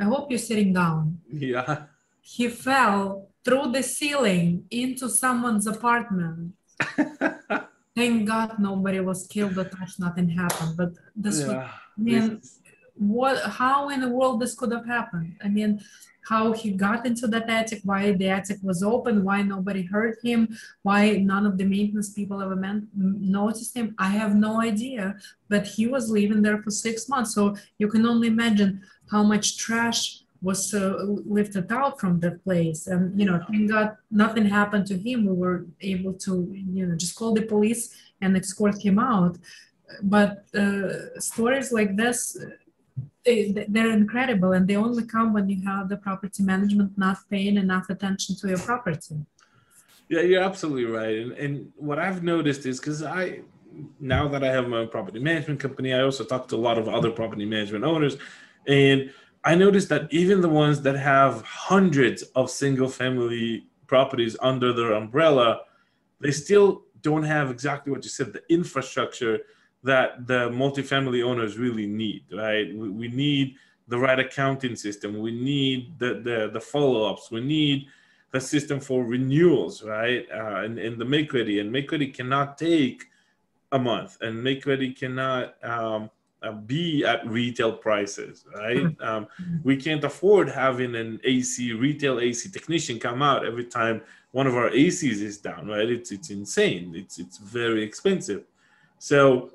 I 0.00 0.04
hope 0.04 0.30
you're 0.30 0.38
sitting 0.38 0.72
down. 0.72 1.20
Yeah. 1.32 1.84
He 2.22 2.48
fell 2.48 3.28
through 3.44 3.72
the 3.72 3.82
ceiling 3.82 4.64
into 4.70 5.08
someone's 5.08 5.66
apartment. 5.66 6.54
Thank 7.94 8.26
God 8.26 8.58
nobody 8.58 9.00
was 9.00 9.26
killed 9.26 9.58
or 9.58 9.64
touched, 9.64 10.00
nothing 10.00 10.30
happened. 10.30 10.76
But 10.76 10.92
this 11.14 11.40
yeah. 11.40 11.46
was, 11.46 11.56
I 11.98 12.00
mean, 12.00 12.40
what, 12.94 13.42
how 13.42 13.90
in 13.90 14.00
the 14.00 14.08
world 14.08 14.40
this 14.40 14.54
could 14.54 14.72
have 14.72 14.86
happened? 14.86 15.36
I 15.44 15.48
mean, 15.48 15.82
how 16.28 16.52
he 16.52 16.70
got 16.70 17.04
into 17.04 17.26
that 17.26 17.50
attic, 17.50 17.80
why 17.84 18.12
the 18.12 18.28
attic 18.28 18.58
was 18.62 18.82
open, 18.82 19.24
why 19.24 19.42
nobody 19.42 19.82
heard 19.82 20.16
him, 20.22 20.56
why 20.82 21.16
none 21.16 21.46
of 21.46 21.58
the 21.58 21.64
maintenance 21.64 22.10
people 22.10 22.40
ever 22.40 22.54
meant, 22.54 22.84
noticed 22.94 23.76
him. 23.76 23.94
I 23.98 24.10
have 24.10 24.34
no 24.36 24.60
idea, 24.60 25.16
but 25.48 25.66
he 25.66 25.86
was 25.88 26.10
living 26.10 26.42
there 26.42 26.62
for 26.62 26.70
six 26.70 27.08
months. 27.08 27.34
So 27.34 27.56
you 27.78 27.88
can 27.88 28.06
only 28.06 28.28
imagine 28.28 28.82
how 29.10 29.24
much 29.24 29.58
trash 29.58 30.21
was 30.42 30.74
lifted 30.74 31.70
out 31.70 32.00
from 32.00 32.20
that 32.20 32.42
place. 32.44 32.88
And, 32.88 33.18
you 33.18 33.26
know, 33.26 33.40
thank 33.48 33.70
God 33.70 33.96
nothing 34.10 34.46
happened 34.46 34.86
to 34.86 34.98
him. 34.98 35.26
We 35.26 35.32
were 35.32 35.66
able 35.80 36.14
to, 36.14 36.52
you 36.52 36.86
know, 36.86 36.96
just 36.96 37.14
call 37.14 37.32
the 37.32 37.42
police 37.42 37.94
and 38.20 38.36
escort 38.36 38.82
him 38.82 38.98
out. 38.98 39.38
But 40.02 40.44
uh, 40.54 41.20
stories 41.20 41.70
like 41.72 41.96
this, 41.96 42.36
they, 43.24 43.66
they're 43.68 43.92
incredible 43.92 44.52
and 44.52 44.66
they 44.66 44.76
only 44.76 45.04
come 45.04 45.32
when 45.32 45.48
you 45.48 45.62
have 45.64 45.88
the 45.88 45.96
property 45.96 46.42
management 46.42 46.96
not 46.98 47.18
paying 47.30 47.56
enough 47.56 47.88
attention 47.88 48.34
to 48.36 48.48
your 48.48 48.58
property 48.58 49.14
yeah 50.08 50.20
you're 50.20 50.42
absolutely 50.42 50.84
right 50.84 51.18
and, 51.18 51.32
and 51.32 51.72
what 51.76 51.98
i've 51.98 52.22
noticed 52.22 52.66
is 52.66 52.80
because 52.80 53.02
i 53.02 53.40
now 54.00 54.26
that 54.26 54.42
i 54.42 54.48
have 54.48 54.68
my 54.68 54.78
own 54.78 54.88
property 54.88 55.20
management 55.20 55.60
company 55.60 55.94
i 55.94 56.00
also 56.00 56.24
talk 56.24 56.48
to 56.48 56.56
a 56.56 56.62
lot 56.68 56.78
of 56.78 56.88
other 56.88 57.10
property 57.10 57.44
management 57.44 57.84
owners 57.84 58.16
and 58.66 59.12
i 59.44 59.54
noticed 59.54 59.88
that 59.88 60.12
even 60.12 60.40
the 60.40 60.48
ones 60.48 60.82
that 60.82 60.96
have 60.96 61.42
hundreds 61.42 62.22
of 62.34 62.50
single 62.50 62.88
family 62.88 63.66
properties 63.86 64.36
under 64.40 64.72
their 64.72 64.92
umbrella 64.92 65.60
they 66.20 66.30
still 66.30 66.82
don't 67.02 67.24
have 67.24 67.50
exactly 67.50 67.92
what 67.92 68.04
you 68.04 68.10
said 68.10 68.32
the 68.32 68.42
infrastructure 68.48 69.40
that 69.82 70.26
the 70.26 70.48
multifamily 70.50 71.24
owners 71.24 71.58
really 71.58 71.86
need, 71.86 72.24
right? 72.32 72.74
We, 72.74 72.88
we 72.88 73.08
need 73.08 73.56
the 73.88 73.98
right 73.98 74.18
accounting 74.18 74.76
system. 74.76 75.18
We 75.18 75.32
need 75.32 75.98
the, 75.98 76.20
the, 76.22 76.50
the 76.52 76.60
follow-ups. 76.60 77.30
We 77.30 77.40
need 77.40 77.88
the 78.30 78.40
system 78.40 78.80
for 78.80 79.04
renewals, 79.04 79.82
right? 79.82 80.26
Uh, 80.32 80.62
and, 80.62 80.78
and 80.78 80.98
the 80.98 81.04
make 81.04 81.32
ready 81.32 81.58
and 81.58 81.70
make 81.70 81.90
ready 81.90 82.08
cannot 82.08 82.56
take 82.56 83.04
a 83.72 83.78
month 83.78 84.18
and 84.20 84.42
make 84.42 84.66
ready 84.66 84.92
cannot 84.92 85.62
um, 85.64 86.10
uh, 86.42 86.52
be 86.52 87.04
at 87.04 87.26
retail 87.26 87.72
prices, 87.72 88.44
right? 88.54 88.78
Mm-hmm. 88.78 89.02
Um, 89.02 89.26
we 89.62 89.76
can't 89.76 90.04
afford 90.04 90.48
having 90.48 90.94
an 90.94 91.20
AC 91.24 91.72
retail 91.72 92.18
AC 92.18 92.50
technician 92.50 92.98
come 92.98 93.22
out 93.22 93.46
every 93.46 93.64
time 93.64 94.02
one 94.32 94.46
of 94.46 94.56
our 94.56 94.70
ACs 94.70 95.20
is 95.20 95.38
down, 95.38 95.66
right? 95.66 95.88
It's 95.88 96.10
it's 96.10 96.30
insane. 96.30 96.94
It's 96.96 97.18
it's 97.18 97.38
very 97.38 97.82
expensive. 97.82 98.44
So 98.98 99.52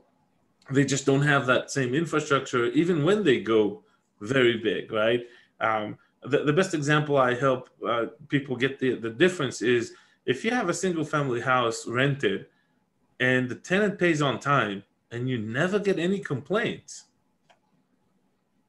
they 0.71 0.85
just 0.85 1.05
don't 1.05 1.21
have 1.21 1.45
that 1.45 1.71
same 1.71 1.93
infrastructure 1.93 2.65
even 2.67 3.03
when 3.03 3.23
they 3.23 3.39
go 3.39 3.83
very 4.21 4.57
big 4.57 4.91
right 4.91 5.25
um, 5.61 5.97
the, 6.23 6.43
the 6.43 6.53
best 6.53 6.73
example 6.73 7.17
i 7.17 7.33
help 7.33 7.69
uh, 7.87 8.05
people 8.27 8.55
get 8.55 8.79
the, 8.79 8.95
the 8.95 9.09
difference 9.09 9.61
is 9.61 9.93
if 10.25 10.43
you 10.43 10.51
have 10.51 10.69
a 10.69 10.73
single 10.73 11.05
family 11.05 11.41
house 11.41 11.87
rented 11.87 12.47
and 13.19 13.49
the 13.49 13.55
tenant 13.55 13.97
pays 13.97 14.21
on 14.21 14.39
time 14.39 14.83
and 15.11 15.29
you 15.29 15.37
never 15.37 15.79
get 15.79 15.97
any 15.99 16.19
complaints 16.19 17.05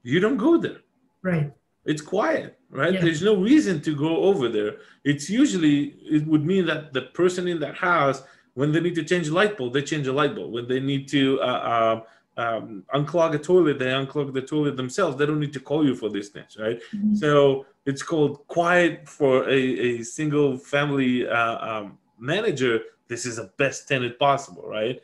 you 0.03 0.21
don't 0.21 0.37
go 0.37 0.57
there 0.57 0.81
right 1.23 1.53
it's 1.85 2.03
quiet 2.03 2.59
right 2.71 2.95
yeah. 2.95 3.01
there's 3.01 3.23
no 3.23 3.37
reason 3.37 3.81
to 3.81 3.95
go 3.97 4.17
over 4.25 4.49
there 4.49 4.77
it's 5.05 5.29
usually 5.29 5.97
it 6.03 6.27
would 6.27 6.45
mean 6.45 6.67
that 6.67 6.93
the 6.93 7.03
person 7.03 7.49
in 7.49 7.59
that 7.59 7.77
house 7.77 8.23
when 8.59 8.73
they 8.73 8.81
need 8.81 8.97
to 8.97 9.05
change 9.05 9.29
a 9.29 9.33
light 9.33 9.57
bulb, 9.57 9.73
they 9.73 9.83
change 9.83 10.09
a 10.09 10.13
light 10.13 10.35
bulb. 10.35 10.51
When 10.51 10.67
they 10.67 10.81
need 10.81 11.07
to 11.11 11.41
uh, 11.41 12.03
uh, 12.37 12.43
um, 12.43 12.83
unclog 12.93 13.37
a 13.37 13.39
toilet, 13.39 13.79
they 13.79 13.85
unclog 13.85 14.35
the 14.35 14.43
toilet 14.43 14.77
themselves. 14.77 15.17
They 15.17 15.27
don't 15.27 15.39
need 15.39 15.53
to 15.53 15.61
call 15.61 15.87
you 15.87 15.95
for 15.95 16.11
these 16.11 16.31
things, 16.31 16.57
right? 16.59 16.81
Mm-hmm. 16.93 17.15
So 17.15 17.67
it's 17.87 18.03
called 18.03 18.49
quiet 18.49 19.09
for 19.09 19.49
a, 19.49 19.55
a 19.55 20.03
single 20.03 20.59
family 20.59 21.29
uh, 21.29 21.59
um, 21.71 21.99
manager. 22.19 22.81
This 23.07 23.27
is 23.27 23.37
the 23.37 23.53
best 23.59 23.87
tenant 23.87 24.19
possible, 24.19 24.67
right? 24.67 25.01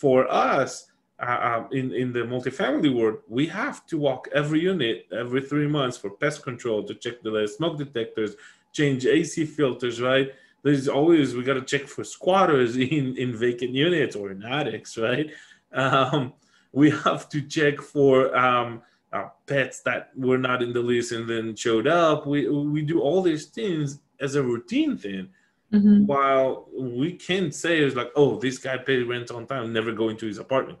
For 0.00 0.30
us, 0.30 0.90
uh, 1.20 1.38
um, 1.48 1.68
in 1.72 1.92
in 1.92 2.12
the 2.12 2.20
multifamily 2.20 2.94
world, 2.94 3.18
we 3.28 3.46
have 3.46 3.86
to 3.86 3.98
walk 3.98 4.28
every 4.32 4.60
unit 4.60 5.06
every 5.12 5.42
three 5.42 5.66
months 5.66 5.96
for 5.98 6.10
pest 6.10 6.42
control 6.42 6.82
to 6.84 6.94
check 6.94 7.22
the 7.22 7.46
smoke 7.56 7.76
detectors, 7.78 8.32
change 8.72 9.06
AC 9.06 9.46
filters, 9.46 10.00
right? 10.00 10.28
there's 10.62 10.88
always 10.88 11.34
we 11.34 11.42
got 11.42 11.54
to 11.54 11.62
check 11.62 11.86
for 11.86 12.04
squatters 12.04 12.76
in 12.96 13.16
in 13.16 13.36
vacant 13.36 13.72
units 13.72 14.16
or 14.16 14.30
in 14.30 14.42
attics, 14.42 14.96
right? 14.98 15.30
Um, 15.72 16.32
we 16.72 16.90
have 16.90 17.28
to 17.30 17.40
check 17.42 17.80
for 17.80 18.36
um, 18.36 18.82
uh, 19.12 19.28
pets 19.46 19.80
that 19.80 20.10
were 20.16 20.38
not 20.38 20.62
in 20.62 20.72
the 20.72 20.80
list 20.80 21.12
and 21.12 21.28
then 21.28 21.56
showed 21.56 21.86
up. 21.86 22.26
We 22.26 22.48
we 22.48 22.82
do 22.82 23.00
all 23.00 23.22
these 23.22 23.46
things 23.46 24.00
as 24.20 24.34
a 24.34 24.42
routine 24.42 24.96
thing. 24.96 25.28
Mm-hmm. 25.72 26.06
While 26.06 26.68
we 26.72 27.12
can 27.12 27.52
say 27.52 27.80
it's 27.80 27.94
like, 27.94 28.10
oh, 28.16 28.38
this 28.38 28.58
guy 28.58 28.78
paid 28.78 29.02
rent 29.02 29.30
on 29.30 29.46
time, 29.46 29.72
never 29.72 29.92
go 29.92 30.08
into 30.08 30.26
his 30.26 30.38
apartment. 30.38 30.78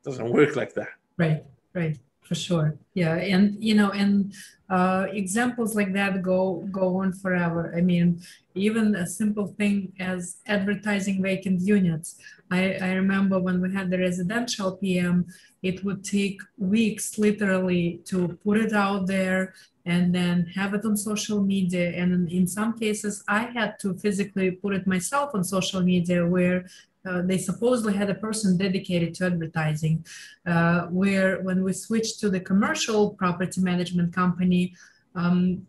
It 0.00 0.08
doesn't 0.08 0.30
work 0.30 0.56
like 0.56 0.74
that. 0.74 0.88
Right, 1.18 1.44
right 1.74 1.98
for 2.30 2.36
sure 2.36 2.76
yeah 2.94 3.16
and 3.16 3.56
you 3.58 3.74
know 3.74 3.90
and 3.90 4.32
uh, 4.70 5.06
examples 5.10 5.74
like 5.74 5.92
that 5.92 6.22
go 6.22 6.64
go 6.70 6.86
on 7.02 7.12
forever 7.12 7.74
i 7.76 7.80
mean 7.80 8.22
even 8.54 8.94
a 8.94 9.04
simple 9.04 9.48
thing 9.58 9.92
as 9.98 10.36
advertising 10.46 11.20
vacant 11.20 11.60
units 11.60 12.08
I, 12.52 12.74
I 12.88 12.92
remember 12.92 13.40
when 13.40 13.60
we 13.60 13.74
had 13.74 13.90
the 13.90 13.98
residential 13.98 14.76
pm 14.76 15.26
it 15.62 15.84
would 15.84 16.04
take 16.04 16.40
weeks 16.58 17.18
literally 17.18 18.00
to 18.04 18.38
put 18.44 18.56
it 18.56 18.72
out 18.72 19.06
there 19.06 19.54
and 19.86 20.14
then 20.14 20.46
have 20.54 20.74
it 20.74 20.84
on 20.84 20.96
social 20.96 21.42
media 21.42 21.90
and 21.90 22.30
in 22.30 22.46
some 22.46 22.78
cases 22.78 23.24
i 23.28 23.42
had 23.42 23.78
to 23.78 23.94
physically 23.94 24.50
put 24.50 24.74
it 24.74 24.86
myself 24.86 25.30
on 25.34 25.42
social 25.42 25.82
media 25.82 26.26
where 26.26 26.64
uh, 27.06 27.22
they 27.22 27.38
supposedly 27.38 27.94
had 27.94 28.10
a 28.10 28.14
person 28.14 28.56
dedicated 28.56 29.14
to 29.14 29.26
advertising. 29.26 30.04
Uh, 30.46 30.82
where 30.86 31.40
when 31.40 31.64
we 31.64 31.72
switched 31.72 32.20
to 32.20 32.28
the 32.28 32.40
commercial 32.40 33.10
property 33.10 33.60
management 33.60 34.12
company, 34.12 34.74
um, 35.14 35.66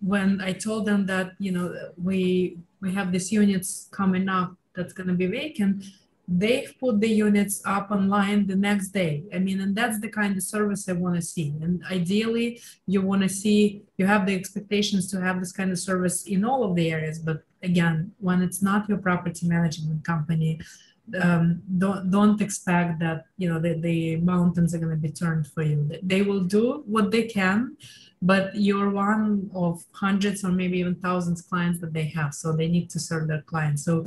when 0.00 0.40
I 0.40 0.52
told 0.52 0.86
them 0.86 1.06
that 1.06 1.32
you 1.38 1.52
know 1.52 1.74
we 2.02 2.58
we 2.80 2.92
have 2.94 3.12
these 3.12 3.30
units 3.30 3.88
coming 3.90 4.28
up 4.28 4.54
that's 4.74 4.92
going 4.92 5.08
to 5.08 5.14
be 5.14 5.26
vacant, 5.26 5.84
they 6.38 6.66
put 6.80 7.00
the 7.00 7.08
units 7.08 7.62
up 7.64 7.90
online 7.90 8.46
the 8.46 8.56
next 8.56 8.88
day. 8.88 9.24
I 9.34 9.38
mean, 9.38 9.60
and 9.60 9.74
that's 9.76 10.00
the 10.00 10.08
kind 10.08 10.36
of 10.36 10.42
service 10.42 10.88
I 10.88 10.92
want 10.92 11.16
to 11.16 11.22
see. 11.22 11.54
And 11.60 11.82
ideally, 11.90 12.60
you 12.86 13.02
want 13.02 13.22
to 13.22 13.28
see 13.28 13.82
you 13.98 14.06
have 14.06 14.26
the 14.26 14.34
expectations 14.34 15.10
to 15.10 15.20
have 15.20 15.40
this 15.40 15.52
kind 15.52 15.70
of 15.70 15.78
service 15.78 16.24
in 16.24 16.44
all 16.44 16.64
of 16.64 16.74
the 16.74 16.90
areas, 16.90 17.18
but 17.18 17.42
again, 17.62 18.12
when 18.18 18.42
it's 18.42 18.62
not 18.62 18.88
your 18.88 18.98
property 18.98 19.46
management 19.46 20.04
company, 20.04 20.60
um, 21.20 21.62
don't 21.78 22.10
don't 22.10 22.40
expect 22.40 23.00
that 23.00 23.24
you 23.36 23.48
know 23.48 23.58
the, 23.58 23.74
the 23.74 24.16
mountains 24.16 24.74
are 24.74 24.78
going 24.78 24.90
to 24.90 24.96
be 24.96 25.10
turned 25.10 25.46
for 25.46 25.62
you. 25.62 25.90
They 26.02 26.22
will 26.22 26.44
do 26.44 26.84
what 26.86 27.10
they 27.10 27.24
can, 27.24 27.76
but 28.22 28.54
you're 28.54 28.90
one 28.90 29.50
of 29.54 29.84
hundreds 29.92 30.44
or 30.44 30.52
maybe 30.52 30.78
even 30.78 30.94
thousands 30.94 31.42
clients 31.42 31.80
that 31.80 31.92
they 31.92 32.04
have, 32.04 32.34
so 32.34 32.52
they 32.52 32.68
need 32.68 32.88
to 32.90 33.00
serve 33.00 33.28
their 33.28 33.42
clients. 33.42 33.84
So 33.84 34.04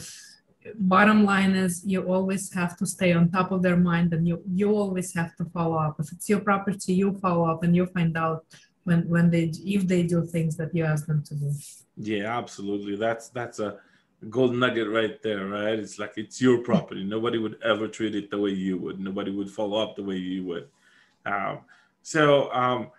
bottom 0.74 1.24
line 1.24 1.55
is 1.55 1.84
you 1.86 2.01
always 2.03 2.53
have 2.53 2.75
to 2.77 2.86
stay 2.86 3.13
on 3.13 3.29
top 3.29 3.51
of 3.51 3.62
their 3.62 3.77
mind 3.77 4.13
and 4.13 4.27
you 4.27 4.41
you 4.51 4.72
always 4.75 5.13
have 5.13 5.36
to 5.38 5.45
follow 5.45 5.77
up. 5.77 5.95
If 6.00 6.12
it's 6.12 6.27
your 6.29 6.39
property 6.39 6.93
you 6.93 7.13
follow 7.19 7.45
up 7.45 7.63
and 7.63 7.75
you 7.75 7.86
find 7.86 8.17
out 8.17 8.45
when 8.84 9.07
when 9.07 9.29
they 9.29 9.51
if 9.63 9.88
they 9.88 10.03
do 10.03 10.25
things 10.25 10.57
that 10.57 10.74
you 10.74 10.84
ask 10.84 11.05
them 11.05 11.24
to 11.24 11.36
do. 11.36 11.51
Yeah 11.98 12.38
absolutely. 12.38 12.95
That's 12.95 13.29
that's 13.29 13.60
a 13.60 13.77
gold 14.29 14.55
nugget 14.55 14.89
right 14.89 15.22
there 15.22 15.45
right? 15.48 15.77
It's 15.77 16.00
like 16.00 16.13
it's 16.17 16.41
your 16.41 16.60
property. 16.60 17.03
Nobody 17.03 17.38
would 17.38 17.57
ever 17.63 17.88
treat 17.88 18.15
it 18.15 18.31
the 18.31 18.39
way 18.39 18.51
you 18.51 18.77
would. 18.77 19.00
Nobody 19.00 19.31
would 19.31 19.51
follow 19.51 19.81
up 19.81 19.95
the 19.95 20.03
way 20.03 20.17
you 20.17 20.45
would. 20.45 20.67
Um, 21.25 21.60
so 22.01 22.51
um, 22.51 22.91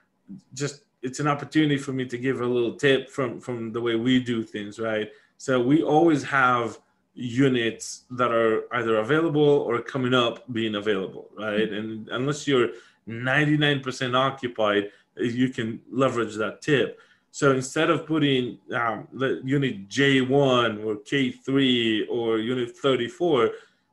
just 0.54 0.82
it's 1.02 1.20
an 1.20 1.28
opportunity 1.28 1.78
for 1.78 1.92
me 1.92 2.04
to 2.06 2.18
give 2.18 2.40
a 2.40 2.46
little 2.46 2.75
tip 2.75 3.11
from 3.11 3.40
from 3.40 3.73
the 3.73 3.80
way 3.80 3.96
we 3.96 4.23
do 4.23 4.42
things 4.42 4.78
right? 4.78 5.11
So 5.38 5.61
we 5.61 5.82
always 5.82 6.23
have 6.25 6.78
units 7.16 8.02
that 8.11 8.30
are 8.30 8.73
either 8.76 8.99
available 8.99 9.42
or 9.42 9.80
coming 9.80 10.14
up 10.14 10.44
being 10.52 10.75
available, 10.75 11.30
right? 11.37 11.73
And 11.73 12.08
unless 12.11 12.46
you're 12.46 12.68
99% 13.08 14.14
occupied, 14.14 14.90
you 15.16 15.49
can 15.49 15.80
leverage 15.90 16.37
that 16.37 16.61
tip. 16.61 17.00
So 17.30 17.52
instead 17.52 17.90
of 17.90 18.06
putting 18.06 18.58
um, 18.73 19.08
the 19.12 19.40
unit 19.44 19.88
J1 19.88 20.85
or 20.85 20.96
K3 20.96 22.06
or 22.11 22.38
unit 22.38 22.76
34, 22.76 23.50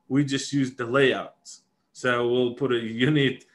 we 0.10 0.26
just 0.26 0.52
use 0.52 0.76
the 0.76 0.86
layouts. 0.86 1.62
So 1.94 2.28
we'll 2.28 2.54
put 2.56 2.74
a 2.74 2.78
unit 2.78 3.46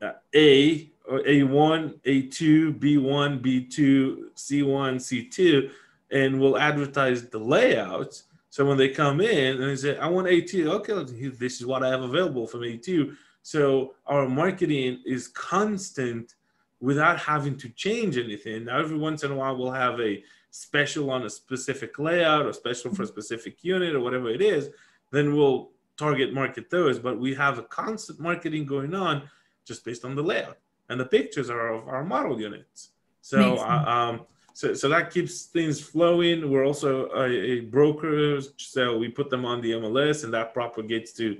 uh, 0.00 0.12
A 0.34 0.90
or 1.08 1.20
A1, 1.20 2.00
A2, 2.02 2.78
B1, 2.78 3.40
B2, 3.40 4.30
C1, 4.36 4.96
C2, 4.96 5.70
and 6.10 6.40
we'll 6.40 6.58
advertise 6.58 7.28
the 7.28 7.38
layouts 7.38 8.24
so 8.50 8.64
when 8.64 8.78
they 8.78 8.88
come 8.88 9.20
in 9.20 9.60
and 9.60 9.70
they 9.70 9.76
say, 9.76 9.98
I 9.98 10.08
want 10.08 10.26
A2, 10.26 10.66
okay, 10.66 11.28
this 11.28 11.60
is 11.60 11.66
what 11.66 11.82
I 11.82 11.88
have 11.88 12.02
available 12.02 12.46
from 12.46 12.60
A2. 12.60 13.14
So 13.42 13.94
our 14.06 14.28
marketing 14.28 15.02
is 15.04 15.28
constant 15.28 16.34
without 16.80 17.18
having 17.18 17.56
to 17.58 17.68
change 17.70 18.16
anything. 18.16 18.64
Now, 18.64 18.78
every 18.78 18.96
once 18.96 19.22
in 19.22 19.32
a 19.32 19.34
while, 19.34 19.56
we'll 19.56 19.72
have 19.72 20.00
a 20.00 20.22
special 20.50 21.10
on 21.10 21.24
a 21.24 21.30
specific 21.30 21.98
layout 21.98 22.46
or 22.46 22.52
special 22.52 22.94
for 22.94 23.02
a 23.02 23.06
specific 23.06 23.62
unit 23.62 23.94
or 23.94 24.00
whatever 24.00 24.30
it 24.30 24.40
is. 24.40 24.70
Then 25.10 25.36
we'll 25.36 25.70
target 25.96 26.32
market 26.32 26.70
those. 26.70 26.98
But 26.98 27.18
we 27.18 27.34
have 27.34 27.58
a 27.58 27.64
constant 27.64 28.20
marketing 28.20 28.64
going 28.64 28.94
on 28.94 29.28
just 29.64 29.84
based 29.84 30.04
on 30.04 30.14
the 30.14 30.22
layout. 30.22 30.58
And 30.88 30.98
the 30.98 31.06
pictures 31.06 31.50
are 31.50 31.74
of 31.74 31.88
our 31.88 32.04
model 32.04 32.40
units. 32.40 32.90
So, 33.20 33.58
uh, 33.58 33.84
um, 33.86 34.26
so, 34.58 34.74
so 34.74 34.88
that 34.88 35.12
keeps 35.12 35.44
things 35.44 35.80
flowing. 35.80 36.50
We're 36.50 36.66
also 36.66 37.08
a, 37.10 37.28
a, 37.28 37.60
broker, 37.60 38.40
so 38.56 38.98
we 38.98 39.06
put 39.08 39.30
them 39.30 39.44
on 39.44 39.60
the 39.60 39.70
MLS, 39.82 40.24
and 40.24 40.34
that 40.34 40.52
propagates 40.52 41.12
to 41.12 41.38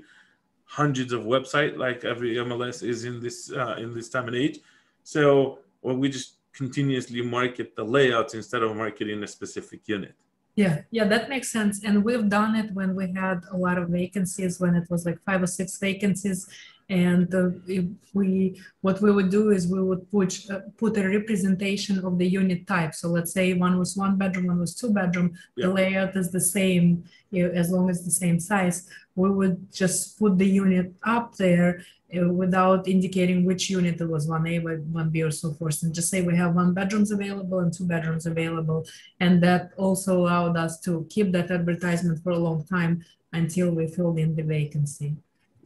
hundreds 0.63 1.11
of 1.11 1.23
websites. 1.23 1.75
Like 1.77 2.05
every 2.05 2.35
MLS 2.35 2.81
is 2.81 3.03
in 3.03 3.19
this 3.19 3.51
uh, 3.51 3.75
in 3.77 3.93
this 3.93 4.07
time 4.07 4.27
and 4.29 4.37
age. 4.37 4.59
So, 5.03 5.59
well, 5.81 5.97
we 5.97 6.07
just 6.07 6.35
continuously 6.53 7.21
market 7.21 7.75
the 7.75 7.83
layouts 7.83 8.35
instead 8.35 8.63
of 8.63 8.73
marketing 8.77 9.21
a 9.21 9.27
specific 9.27 9.81
unit. 9.87 10.15
Yeah, 10.55 10.83
yeah, 10.89 11.03
that 11.03 11.27
makes 11.27 11.51
sense. 11.51 11.83
And 11.83 12.05
we've 12.05 12.29
done 12.29 12.55
it 12.55 12.71
when 12.71 12.95
we 12.95 13.11
had 13.11 13.43
a 13.51 13.57
lot 13.57 13.77
of 13.77 13.89
vacancies, 13.89 14.61
when 14.61 14.75
it 14.75 14.89
was 14.89 15.05
like 15.05 15.19
five 15.25 15.43
or 15.43 15.47
six 15.47 15.77
vacancies, 15.77 16.47
and 16.89 17.33
uh, 17.35 17.51
if 17.67 17.85
we 18.15 18.59
what 18.81 18.99
we 18.99 19.11
would 19.11 19.29
do 19.29 19.51
is 19.51 19.67
we 19.67 19.81
would 19.81 20.09
put 20.09 20.49
uh, 20.49 20.61
put 20.77 20.97
a 20.97 21.07
representation 21.07 22.03
of 22.03 22.17
the 22.17 22.27
unit 22.27 22.65
type. 22.65 22.95
So 22.95 23.09
let's 23.09 23.31
say 23.31 23.53
one 23.53 23.77
was 23.77 23.95
one 23.95 24.17
bedroom 24.17 24.47
one 24.47 24.59
was 24.59 24.73
two 24.73 24.91
bedroom. 24.91 25.37
Yeah. 25.55 25.67
the 25.67 25.73
layout 25.73 26.15
is 26.15 26.31
the 26.31 26.41
same 26.41 27.03
you 27.29 27.43
know, 27.43 27.53
as 27.53 27.69
long 27.69 27.91
as 27.91 28.03
the 28.03 28.11
same 28.11 28.39
size. 28.39 28.89
We 29.15 29.29
would 29.29 29.71
just 29.71 30.17
put 30.17 30.39
the 30.39 30.47
unit 30.47 30.93
up 31.03 31.35
there 31.35 31.83
uh, 32.17 32.27
without 32.29 32.87
indicating 32.87 33.45
which 33.45 33.69
unit 33.69 34.01
it 34.01 34.09
was 34.09 34.27
1a 34.27 34.83
one 34.87 35.09
b 35.11 35.21
or 35.21 35.29
so 35.29 35.53
forth. 35.53 35.83
And 35.83 35.93
just 35.93 36.09
say 36.09 36.21
we 36.21 36.35
have 36.37 36.55
one 36.55 36.73
bedrooms 36.73 37.11
available 37.11 37.59
and 37.59 37.71
two 37.71 37.85
bedrooms 37.85 38.25
available. 38.25 38.87
And 39.19 39.43
that 39.43 39.73
also 39.77 40.21
allowed 40.21 40.57
us 40.57 40.79
to 40.81 41.05
keep 41.11 41.31
that 41.33 41.51
advertisement 41.51 42.23
for 42.23 42.31
a 42.31 42.39
long 42.39 42.65
time 42.65 43.03
until 43.31 43.69
we 43.69 43.85
filled 43.87 44.17
in 44.17 44.35
the 44.35 44.41
vacancy 44.41 45.17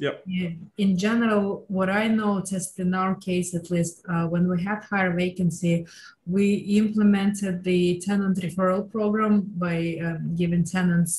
Yep. 0.04 0.16
In 0.86 0.92
general, 0.98 1.64
what 1.78 1.90
I 1.90 2.06
noticed 2.10 2.74
in 2.84 2.94
our 2.94 3.16
case, 3.28 3.50
at 3.60 3.72
least, 3.74 3.96
uh, 4.12 4.26
when 4.34 4.44
we 4.52 4.58
had 4.68 4.80
higher 4.92 5.14
vacancy, 5.26 5.76
we 6.36 6.48
implemented 6.82 7.64
the 7.64 8.02
tenant 8.08 8.38
referral 8.46 8.84
program 8.96 9.34
by 9.66 9.78
uh, 10.06 10.18
giving 10.36 10.64
tenants 10.66 11.14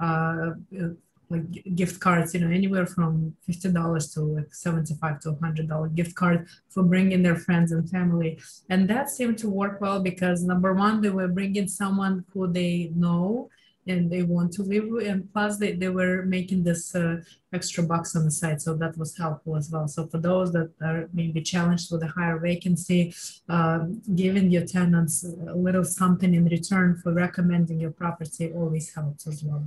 uh, 0.00 0.50
uh, 0.80 0.94
like 1.30 1.46
gift 1.80 1.96
cards, 2.04 2.32
you 2.32 2.40
know, 2.40 2.52
anywhere 2.60 2.86
from 2.86 3.34
fifty 3.48 3.70
dollars 3.78 4.06
to 4.14 4.20
like 4.36 4.54
seventy-five 4.66 5.16
to 5.22 5.34
hundred 5.42 5.66
dollar 5.72 5.88
gift 5.88 6.14
card 6.14 6.38
for 6.72 6.82
bringing 6.92 7.22
their 7.22 7.38
friends 7.46 7.72
and 7.72 7.90
family, 7.90 8.30
and 8.70 8.88
that 8.88 9.10
seemed 9.16 9.36
to 9.42 9.48
work 9.62 9.80
well 9.84 10.00
because 10.10 10.38
number 10.52 10.72
one, 10.86 10.94
they 11.02 11.10
were 11.10 11.28
bringing 11.38 11.68
someone 11.68 12.24
who 12.32 12.42
they 12.58 12.92
know 12.94 13.50
and 13.88 14.10
they 14.10 14.22
want 14.22 14.52
to 14.52 14.62
live 14.62 14.84
and 15.06 15.32
plus 15.32 15.58
they, 15.58 15.72
they 15.72 15.88
were 15.88 16.22
making 16.22 16.62
this 16.62 16.94
uh, 16.94 17.16
extra 17.52 17.82
bucks 17.82 18.14
on 18.14 18.24
the 18.24 18.30
side 18.30 18.60
so 18.60 18.74
that 18.74 18.96
was 18.96 19.16
helpful 19.16 19.56
as 19.56 19.70
well. 19.70 19.88
So 19.88 20.06
for 20.06 20.18
those 20.18 20.52
that 20.52 20.70
are 20.82 21.08
maybe 21.12 21.40
challenged 21.40 21.90
with 21.90 22.02
a 22.02 22.08
higher 22.08 22.38
vacancy 22.38 23.14
uh, 23.48 23.86
giving 24.14 24.50
your 24.50 24.66
tenants 24.66 25.24
a 25.24 25.54
little 25.54 25.84
something 25.84 26.34
in 26.34 26.44
return 26.44 27.00
for 27.02 27.12
recommending 27.12 27.80
your 27.80 27.90
property 27.90 28.52
always 28.52 28.94
helps 28.94 29.26
as 29.26 29.42
well. 29.42 29.64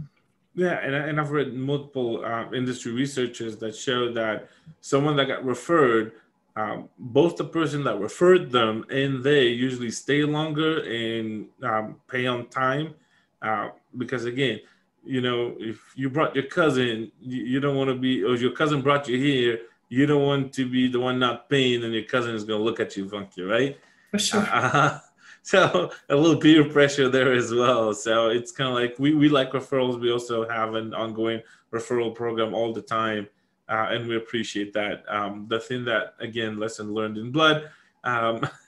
Yeah, 0.54 0.80
and, 0.84 0.94
and 0.94 1.20
I've 1.20 1.32
read 1.32 1.54
multiple 1.54 2.26
uh, 2.26 2.52
industry 2.52 2.92
researchers 2.92 3.56
that 3.58 3.76
show 3.76 4.12
that 4.14 4.50
someone 4.82 5.16
that 5.16 5.26
got 5.26 5.46
referred, 5.46 6.12
um, 6.58 6.90
both 7.00 7.38
the 7.38 7.46
person 7.46 7.86
that 7.86 7.98
referred 8.00 8.52
them 8.52 8.86
and 8.90 9.24
they 9.24 9.48
usually 9.48 9.92
stay 9.92 10.24
longer 10.24 10.80
and 10.84 11.48
um, 11.64 11.96
pay 12.10 12.28
on 12.28 12.48
time 12.48 12.94
uh, 13.42 13.70
because 13.98 14.26
again, 14.26 14.60
you 15.04 15.22
know, 15.22 15.56
if 15.60 15.80
you 15.96 16.10
brought 16.10 16.36
your 16.36 16.46
cousin, 16.46 17.12
you, 17.20 17.44
you 17.44 17.60
don't 17.60 17.76
want 17.76 17.90
to 17.90 17.96
be, 17.96 18.24
or 18.24 18.36
your 18.36 18.52
cousin 18.52 18.82
brought 18.82 19.08
you 19.08 19.18
here, 19.18 19.60
you 19.90 20.06
don't 20.06 20.24
want 20.24 20.54
to 20.54 20.70
be 20.70 20.88
the 20.88 21.00
one 21.00 21.20
not 21.20 21.50
paying, 21.50 21.84
and 21.84 21.94
your 21.94 22.04
cousin 22.04 22.36
is 22.36 22.44
going 22.44 22.60
to 22.60 22.64
look 22.64 22.80
at 22.80 22.96
you 22.96 23.10
funky, 23.10 23.42
right? 23.42 23.78
For 24.12 24.20
sure. 24.20 24.48
Uh, 24.52 25.00
so 25.44 25.92
a 26.10 26.16
little 26.16 26.40
peer 26.40 26.64
pressure 26.70 27.10
there 27.10 27.34
as 27.34 27.52
well. 27.52 27.94
So 27.94 28.30
it's 28.30 28.52
kind 28.52 28.70
of 28.70 28.76
like 28.76 29.00
we, 29.00 29.16
we 29.16 29.28
like 29.28 29.54
referrals. 29.54 30.00
We 30.00 30.12
also 30.12 30.48
have 30.48 30.76
an 30.76 30.94
ongoing 30.94 31.42
referral 31.74 32.14
program 32.14 32.54
all 32.54 32.74
the 32.74 32.82
time, 32.82 33.28
uh, 33.68 33.88
and 33.90 34.08
we 34.08 34.18
appreciate 34.18 34.72
that. 34.74 35.04
Um, 35.08 35.48
the 35.50 35.60
thing 35.60 35.84
that 35.86 36.14
again, 36.20 36.60
lesson 36.60 36.94
learned 36.94 37.18
in 37.18 37.32
blood. 37.32 37.72
Um, 38.04 38.48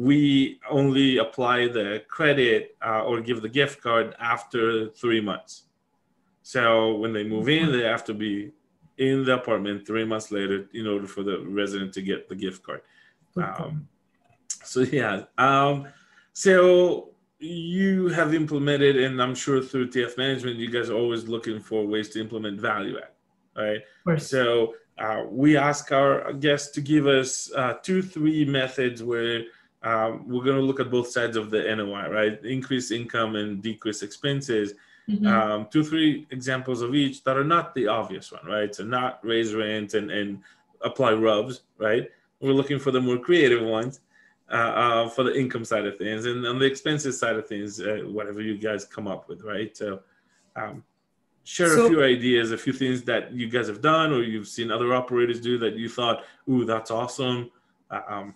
we 0.00 0.58
only 0.70 1.18
apply 1.18 1.68
the 1.68 2.02
credit 2.08 2.74
uh, 2.82 3.02
or 3.04 3.20
give 3.20 3.42
the 3.42 3.48
gift 3.48 3.82
card 3.82 4.16
after 4.18 4.88
three 4.88 5.20
months. 5.20 5.64
So 6.42 6.94
when 6.94 7.12
they 7.12 7.22
move 7.22 7.50
in, 7.50 7.70
they 7.70 7.82
have 7.82 8.04
to 8.04 8.14
be 8.14 8.50
in 8.96 9.24
the 9.24 9.34
apartment 9.34 9.86
three 9.86 10.06
months 10.06 10.32
later 10.32 10.66
in 10.72 10.86
order 10.86 11.06
for 11.06 11.22
the 11.22 11.40
resident 11.40 11.92
to 11.94 12.02
get 12.02 12.30
the 12.30 12.34
gift 12.34 12.62
card. 12.62 12.80
Um, 13.36 13.88
so 14.64 14.80
yeah, 14.80 15.24
um, 15.36 15.86
so 16.32 17.10
you 17.38 18.08
have 18.08 18.32
implemented, 18.32 18.96
and 18.96 19.20
I'm 19.22 19.34
sure 19.34 19.60
through 19.60 19.90
TF 19.90 20.16
management, 20.16 20.56
you 20.56 20.70
guys 20.70 20.88
are 20.88 20.96
always 20.96 21.28
looking 21.28 21.60
for 21.60 21.86
ways 21.86 22.08
to 22.10 22.20
implement 22.22 22.58
value 22.58 22.96
add, 22.96 23.12
right? 23.62 23.80
So 24.22 24.76
uh, 24.98 25.24
we 25.28 25.58
ask 25.58 25.92
our 25.92 26.32
guests 26.32 26.70
to 26.72 26.80
give 26.80 27.06
us 27.06 27.52
uh, 27.54 27.74
two, 27.82 28.00
three 28.00 28.46
methods 28.46 29.02
where 29.02 29.44
um, 29.82 30.28
we're 30.28 30.44
going 30.44 30.56
to 30.56 30.62
look 30.62 30.80
at 30.80 30.90
both 30.90 31.08
sides 31.08 31.36
of 31.36 31.50
the 31.50 31.74
NOI, 31.74 32.08
right? 32.08 32.44
Increase 32.44 32.90
income 32.90 33.36
and 33.36 33.62
decrease 33.62 34.02
expenses. 34.02 34.74
Mm-hmm. 35.08 35.26
Um, 35.26 35.68
two, 35.70 35.82
three 35.82 36.26
examples 36.30 36.82
of 36.82 36.94
each 36.94 37.24
that 37.24 37.36
are 37.36 37.44
not 37.44 37.74
the 37.74 37.86
obvious 37.88 38.30
one, 38.30 38.44
right? 38.46 38.74
So 38.74 38.84
not 38.84 39.24
raise 39.24 39.54
rent 39.54 39.94
and, 39.94 40.10
and 40.10 40.42
apply 40.82 41.12
RUBS, 41.12 41.62
right? 41.78 42.10
We're 42.40 42.52
looking 42.52 42.78
for 42.78 42.90
the 42.90 43.00
more 43.00 43.18
creative 43.18 43.62
ones 43.62 44.00
uh, 44.50 44.54
uh, 44.54 45.08
for 45.08 45.24
the 45.24 45.38
income 45.38 45.64
side 45.64 45.86
of 45.86 45.96
things 45.96 46.26
and 46.26 46.46
on 46.46 46.58
the 46.58 46.66
expenses 46.66 47.18
side 47.18 47.36
of 47.36 47.46
things, 47.48 47.80
uh, 47.80 48.02
whatever 48.06 48.40
you 48.40 48.58
guys 48.58 48.84
come 48.84 49.08
up 49.08 49.28
with, 49.28 49.42
right? 49.42 49.76
So 49.76 50.00
um, 50.56 50.84
share 51.44 51.68
so, 51.68 51.86
a 51.86 51.88
few 51.88 52.04
ideas, 52.04 52.52
a 52.52 52.58
few 52.58 52.72
things 52.72 53.02
that 53.04 53.32
you 53.32 53.48
guys 53.48 53.66
have 53.66 53.80
done 53.80 54.12
or 54.12 54.22
you've 54.22 54.48
seen 54.48 54.70
other 54.70 54.94
operators 54.94 55.40
do 55.40 55.58
that 55.58 55.74
you 55.74 55.88
thought, 55.88 56.24
ooh, 56.48 56.64
that's 56.64 56.90
awesome. 56.90 57.50
Uh, 57.90 58.02
um, 58.08 58.34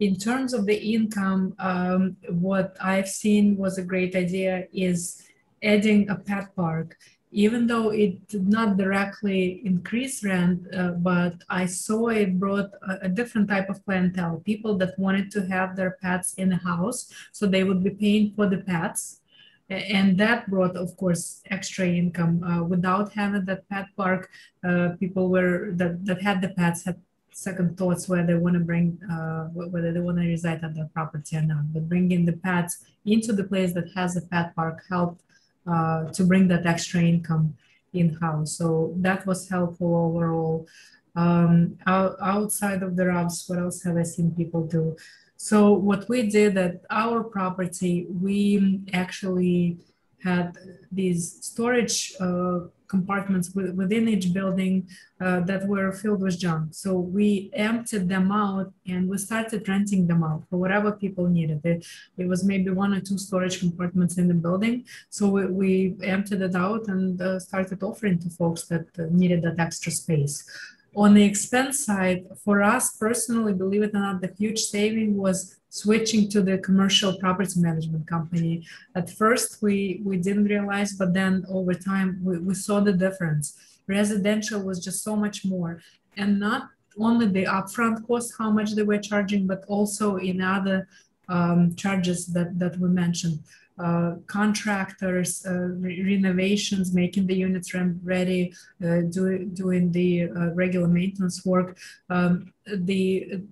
in 0.00 0.16
terms 0.16 0.52
of 0.52 0.66
the 0.66 0.76
income, 0.76 1.54
um, 1.58 2.16
what 2.28 2.76
I've 2.80 3.08
seen 3.08 3.56
was 3.56 3.78
a 3.78 3.82
great 3.82 4.16
idea 4.16 4.66
is 4.72 5.22
adding 5.62 6.08
a 6.10 6.16
pet 6.16 6.54
park. 6.56 6.96
Even 7.30 7.66
though 7.66 7.90
it 7.90 8.28
did 8.28 8.46
not 8.46 8.76
directly 8.76 9.60
increase 9.64 10.22
rent, 10.22 10.62
uh, 10.72 10.92
but 10.92 11.34
I 11.48 11.66
saw 11.66 12.08
it 12.08 12.38
brought 12.38 12.70
a, 12.88 13.06
a, 13.06 13.08
different 13.08 13.48
type 13.48 13.68
of 13.68 13.84
clientele. 13.84 14.40
People 14.44 14.78
that 14.78 14.96
wanted 15.00 15.32
to 15.32 15.44
have 15.46 15.74
their 15.74 15.98
pets 16.00 16.34
in 16.34 16.50
the 16.50 16.58
house, 16.58 17.12
so 17.32 17.46
they 17.46 17.64
would 17.64 17.82
be 17.82 17.90
paying 17.90 18.34
for 18.36 18.46
the 18.48 18.58
pets, 18.58 19.20
and 19.68 20.16
that 20.18 20.48
brought, 20.48 20.76
of 20.76 20.96
course, 20.96 21.42
extra 21.50 21.88
income. 21.88 22.44
Uh, 22.44 22.62
without 22.62 23.12
having 23.12 23.44
that 23.46 23.68
pet 23.68 23.86
park, 23.96 24.30
uh, 24.62 24.90
people 25.00 25.28
were 25.28 25.72
that, 25.72 26.04
that 26.04 26.22
had 26.22 26.40
the 26.40 26.50
pets 26.50 26.84
had 26.84 27.00
second 27.34 27.76
thoughts 27.76 28.08
where 28.08 28.24
they 28.24 28.34
want 28.34 28.54
to 28.54 28.60
bring 28.60 28.98
uh, 29.10 29.44
whether 29.46 29.92
they 29.92 30.00
want 30.00 30.18
to 30.18 30.26
reside 30.26 30.62
at 30.62 30.74
their 30.74 30.88
property 30.94 31.36
or 31.36 31.42
not. 31.42 31.72
But 31.72 31.88
bringing 31.88 32.24
the 32.24 32.34
pets 32.34 32.84
into 33.04 33.32
the 33.32 33.44
place 33.44 33.74
that 33.74 33.90
has 33.94 34.16
a 34.16 34.22
pet 34.22 34.54
park 34.54 34.82
helped 34.88 35.20
uh, 35.66 36.04
to 36.12 36.24
bring 36.24 36.46
that 36.48 36.64
extra 36.64 37.02
income 37.02 37.54
in 37.92 38.14
house. 38.14 38.56
So 38.56 38.94
that 38.98 39.26
was 39.26 39.48
helpful 39.48 39.94
overall. 39.96 40.66
Um, 41.16 41.78
outside 41.86 42.82
of 42.82 42.96
the 42.96 43.06
RUBS, 43.06 43.48
what 43.48 43.58
else 43.58 43.82
have 43.82 43.96
I 43.96 44.02
seen 44.02 44.34
people 44.34 44.66
do? 44.66 44.96
So 45.36 45.72
what 45.72 46.08
we 46.08 46.28
did 46.28 46.56
at 46.56 46.82
our 46.90 47.22
property, 47.22 48.06
we 48.08 48.80
actually 48.92 49.78
had 50.24 50.56
these 50.90 51.38
storage 51.42 52.14
uh, 52.20 52.60
compartments 52.88 53.46
within 53.54 54.04
each 54.14 54.32
building 54.38 54.74
uh, 55.20 55.40
that 55.40 55.62
were 55.72 55.90
filled 56.02 56.22
with 56.26 56.38
junk. 56.38 56.64
So 56.74 56.90
we 57.18 57.50
emptied 57.70 58.08
them 58.14 58.30
out 58.30 58.68
and 58.92 59.02
we 59.10 59.16
started 59.18 59.68
renting 59.74 60.02
them 60.10 60.22
out 60.30 60.42
for 60.48 60.56
whatever 60.62 60.92
people 60.92 61.26
needed. 61.38 61.60
It, 61.64 61.86
it 62.22 62.26
was 62.32 62.40
maybe 62.44 62.70
one 62.70 62.92
or 62.96 63.00
two 63.00 63.18
storage 63.18 63.58
compartments 63.64 64.14
in 64.20 64.26
the 64.28 64.38
building. 64.46 64.74
So 65.10 65.22
we, 65.28 65.42
we 65.60 65.70
emptied 66.16 66.42
it 66.48 66.54
out 66.54 66.82
and 66.88 67.20
uh, 67.20 67.38
started 67.40 67.82
offering 67.82 68.18
to 68.20 68.30
folks 68.30 68.62
that 68.70 68.86
uh, 68.98 69.04
needed 69.10 69.42
that 69.42 69.58
extra 69.58 69.92
space. 70.02 70.36
On 70.96 71.12
the 71.14 71.24
expense 71.24 71.84
side, 71.84 72.20
for 72.44 72.62
us 72.62 72.96
personally, 72.96 73.52
believe 73.52 73.82
it 73.82 73.94
or 73.94 74.00
not, 74.00 74.20
the 74.20 74.32
huge 74.38 74.60
saving 74.60 75.16
was 75.16 75.56
switching 75.74 76.28
to 76.28 76.40
the 76.40 76.56
commercial 76.58 77.12
property 77.18 77.58
management 77.58 78.06
company. 78.06 78.64
At 78.94 79.10
first, 79.10 79.60
we, 79.60 80.00
we 80.04 80.16
didn't 80.18 80.44
realize, 80.44 80.92
but 80.92 81.12
then 81.12 81.44
over 81.48 81.74
time, 81.74 82.20
we, 82.22 82.38
we 82.38 82.54
saw 82.54 82.78
the 82.78 82.92
difference. 82.92 83.44
Residential 83.88 84.62
was 84.62 84.78
just 84.86 85.02
so 85.02 85.16
much 85.16 85.44
more. 85.44 85.80
And 86.16 86.38
not 86.38 86.62
only 86.96 87.26
the 87.26 87.46
upfront 87.46 88.06
cost, 88.06 88.34
how 88.38 88.50
much 88.52 88.70
they 88.76 88.84
were 88.84 88.98
charging, 89.10 89.48
but 89.48 89.64
also 89.66 90.16
in 90.16 90.40
other 90.40 90.86
um, 91.28 91.74
charges 91.74 92.26
that, 92.28 92.56
that 92.60 92.78
we 92.78 92.88
mentioned. 92.88 93.40
Uh, 93.76 94.14
contractors, 94.28 95.44
uh, 95.44 95.70
re- 95.84 96.04
renovations, 96.04 96.94
making 96.94 97.26
the 97.26 97.34
units 97.34 97.74
ready, 98.04 98.54
uh, 98.84 99.00
do, 99.10 99.44
doing 99.46 99.90
the 99.90 100.28
uh, 100.28 100.54
regular 100.54 100.86
maintenance 100.86 101.44
work. 101.44 101.76
Um, 102.08 102.52
the 102.64 103.42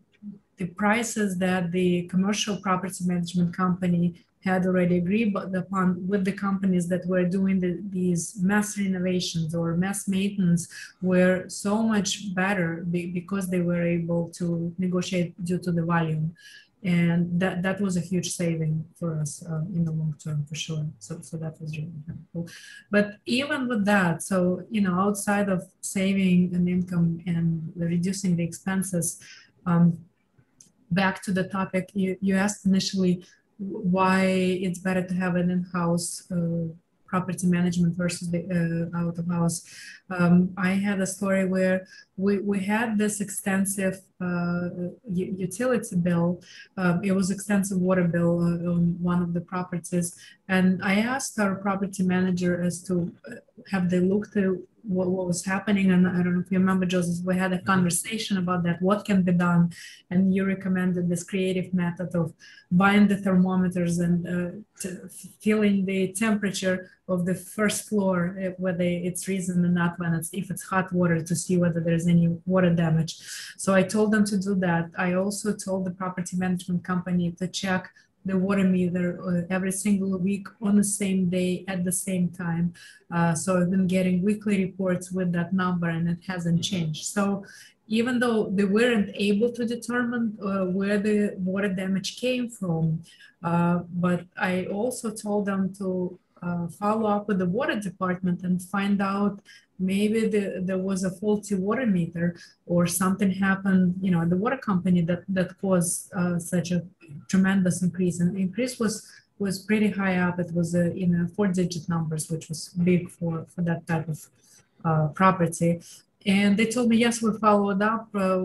the 0.62 0.68
prices 0.85 1.38
that 1.38 1.72
the 1.72 1.88
commercial 2.14 2.57
property 2.66 3.03
management 3.05 3.51
company 3.62 4.07
had 4.44 4.66
already 4.66 4.96
agreed 4.98 5.31
upon 5.62 5.87
with 6.11 6.25
the 6.25 6.37
companies 6.46 6.87
that 6.88 7.07
were 7.07 7.25
doing 7.38 7.57
the, 7.61 7.72
these 7.90 8.22
mass 8.51 8.68
renovations 8.79 9.55
or 9.55 9.77
mass 9.77 10.09
maintenance 10.09 10.62
were 11.01 11.37
so 11.48 11.75
much 11.94 12.11
better 12.35 12.68
because 13.18 13.48
they 13.48 13.62
were 13.70 13.85
able 13.98 14.22
to 14.38 14.72
negotiate 14.79 15.31
due 15.44 15.61
to 15.66 15.70
the 15.72 15.85
volume. 15.94 16.35
And 16.85 17.20
that 17.42 17.62
that 17.62 17.81
was 17.81 17.96
a 17.96 18.07
huge 18.11 18.31
saving 18.40 18.75
for 18.98 19.11
us 19.22 19.33
uh, 19.48 19.62
in 19.77 19.85
the 19.85 19.92
long 20.01 20.14
term 20.25 20.44
for 20.48 20.57
sure. 20.64 20.85
So 20.98 21.12
so 21.29 21.37
that 21.42 21.55
was 21.61 21.70
really 21.79 22.03
helpful. 22.09 22.42
But 22.90 23.07
even 23.38 23.68
with 23.70 23.85
that 23.94 24.14
so 24.31 24.37
you 24.75 24.83
know 24.85 24.94
outside 25.07 25.48
of 25.48 25.61
saving 25.81 26.38
an 26.59 26.66
income 26.77 27.09
and 27.31 27.44
reducing 27.77 28.33
the 28.35 28.42
expenses 28.51 29.07
um, 29.70 29.87
back 30.95 31.23
to 31.25 31.33
the 31.33 31.45
topic 31.45 31.91
you, 31.95 32.17
you 32.21 32.35
asked 32.37 32.67
initially 32.67 33.25
why 33.59 34.25
it's 34.67 34.79
better 34.79 35.05
to 35.07 35.15
have 35.15 35.37
an 35.37 35.51
in-house 35.51 36.31
uh, 36.31 36.67
property 37.13 37.47
management 37.47 37.95
versus 38.03 38.27
the 38.35 38.41
uh, 38.59 38.99
out 39.01 39.19
of 39.19 39.27
house. 39.39 39.59
Um, 40.17 40.35
I 40.57 40.71
had 40.87 40.99
a 41.07 41.07
story 41.07 41.45
where 41.55 41.77
we, 42.17 42.33
we 42.53 42.59
had 42.75 42.89
this 43.03 43.21
extensive 43.21 43.97
uh, 44.29 44.69
utility 45.47 45.97
bill. 45.97 46.29
Um, 46.81 46.95
it 47.09 47.13
was 47.13 47.31
extensive 47.31 47.79
water 47.89 48.07
bill 48.17 48.35
uh, 48.49 48.73
on 48.75 48.83
one 49.11 49.21
of 49.27 49.31
the 49.37 49.43
properties. 49.53 50.09
And 50.57 50.83
I 50.93 50.95
asked 51.15 51.38
our 51.38 51.55
property 51.67 52.03
manager 52.03 52.62
as 52.69 52.83
to 52.87 52.95
uh, 53.27 53.37
have 53.73 53.88
they 53.88 54.01
looked 54.01 54.37
at 54.37 54.51
what, 54.83 55.09
what 55.09 55.27
was 55.27 55.45
happening. 55.45 55.91
And 55.93 56.07
I 56.07 56.19
don't 56.23 56.35
know 56.35 56.41
if 56.41 56.53
you 56.53 56.59
remember, 56.59 56.85
Joseph, 56.85 57.25
we 57.25 57.37
had 57.37 57.53
a 57.53 57.57
mm-hmm. 57.57 57.73
conversation 57.73 58.37
about 58.37 58.62
that, 58.65 58.83
what 58.83 59.07
can 59.07 59.23
be 59.23 59.33
done. 59.33 59.73
And 60.11 60.35
you 60.35 60.45
recommended 60.45 61.09
this 61.09 61.25
creative 61.25 61.73
method 61.73 62.15
of 62.15 62.35
buying 62.71 63.09
the 63.09 63.17
thermometers 63.17 63.99
and 63.99 64.17
uh, 64.35 64.91
feeling 65.41 65.87
the 65.87 66.12
temperature 66.12 66.91
of 67.09 67.25
the 67.25 67.35
first 67.35 67.88
floor, 67.88 68.37
uh, 68.38 68.51
whether 68.59 68.88
it's 69.09 69.29
reason 69.29 69.65
or 69.65 69.75
not, 69.81 69.99
when 69.99 70.12
it's, 70.12 70.31
if 70.35 70.51
it's 70.51 70.65
hot 70.65 70.93
water 70.93 71.23
to 71.23 71.35
see 71.35 71.57
whether 71.57 71.81
there's 71.81 72.07
any 72.07 72.29
water 72.45 72.75
damage. 72.75 73.12
So 73.57 73.73
I 73.73 73.85
told 73.85 74.12
them 74.12 74.25
to 74.27 74.37
do 74.37 74.55
that. 74.57 74.91
I 74.99 75.15
also 75.15 75.55
told 75.55 75.87
the 75.87 75.93
property 75.93 76.37
management 76.37 76.85
company 76.85 77.33
to 77.41 77.49
check 77.49 77.91
the 78.25 78.37
water 78.37 78.65
meter 78.65 79.19
uh, 79.23 79.43
every 79.51 79.73
single 79.73 80.17
week 80.19 80.47
on 80.61 80.77
the 80.77 80.85
same 80.85 81.29
day 81.29 81.65
at 81.69 81.85
the 81.85 81.93
same 81.93 82.29
time. 82.29 82.73
Uh, 83.13 83.35
so 83.35 83.61
I've 83.61 83.71
been 83.71 83.87
getting 83.87 84.23
weekly 84.23 84.65
reports 84.65 85.11
with 85.11 85.33
that 85.33 85.53
number 85.53 85.89
and 85.89 86.09
it 86.09 86.19
hasn't 86.27 86.61
mm-hmm. 86.61 86.77
changed. 86.77 87.07
So 87.07 87.45
even 87.89 88.19
though 88.21 88.49
they 88.49 88.65
weren't 88.65 89.11
able 89.15 89.51
to 89.53 89.67
determine 89.67 90.39
uh, 90.43 90.65
where 90.67 90.99
the 90.99 91.35
water 91.39 91.69
damage 91.69 92.21
came 92.21 92.49
from, 92.49 93.03
uh, 93.43 93.81
but 93.93 94.25
I 94.37 94.67
also 94.67 95.11
told 95.11 95.47
them 95.47 95.75
to 95.79 96.19
uh, 96.43 96.69
follow 96.69 97.09
up 97.09 97.29
with 97.29 97.39
the 97.39 97.47
water 97.47 97.79
department 97.79 98.43
and 98.43 98.63
find 98.63 99.01
out 99.01 99.41
maybe 99.83 100.27
the, 100.29 100.62
there 100.62 100.79
was 100.79 101.05
a 101.05 101.11
faulty 101.11 101.55
water 101.55 101.87
meter 101.87 102.37
or 102.66 102.87
something 102.87 103.31
happened 103.31 103.95
you 104.01 104.11
know 104.11 104.25
the 104.25 104.37
water 104.37 104.57
company 104.57 105.01
that 105.03 105.23
that 105.29 105.51
caused 105.61 106.12
uh, 106.14 106.38
such 106.38 106.71
a 106.71 106.83
tremendous 107.29 107.83
increase. 107.83 108.21
And 108.21 108.35
the 108.35 108.40
increase 108.40 108.79
was 108.79 108.95
was 109.38 109.59
pretty 109.59 109.90
high 109.90 110.16
up. 110.18 110.38
It 110.38 110.53
was 110.55 110.75
uh, 110.75 110.90
in 111.03 111.29
four 111.35 111.49
digit 111.49 111.88
numbers 111.88 112.31
which 112.31 112.49
was 112.49 112.68
big 112.90 113.11
for 113.11 113.47
for 113.53 113.62
that 113.62 113.87
type 113.87 114.09
of 114.09 114.21
uh, 114.85 115.09
property. 115.09 115.81
And 116.25 116.57
they 116.57 116.66
told 116.66 116.88
me 116.88 116.97
yes 116.99 117.23
we 117.23 117.31
followed 117.38 117.83
up. 117.83 118.09
Uh, 118.14 118.38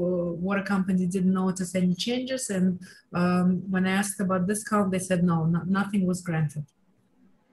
water 0.47 0.63
company 0.63 1.05
didn't 1.05 1.33
notice 1.33 1.75
any 1.75 1.95
changes. 2.05 2.49
And 2.49 2.79
um, 3.13 3.47
when 3.69 3.85
i 3.85 3.91
asked 3.91 4.19
about 4.19 4.47
discount 4.47 4.91
they 4.91 4.99
said 4.99 5.23
no, 5.23 5.45
no 5.45 5.61
nothing 5.79 6.05
was 6.05 6.21
granted 6.21 6.65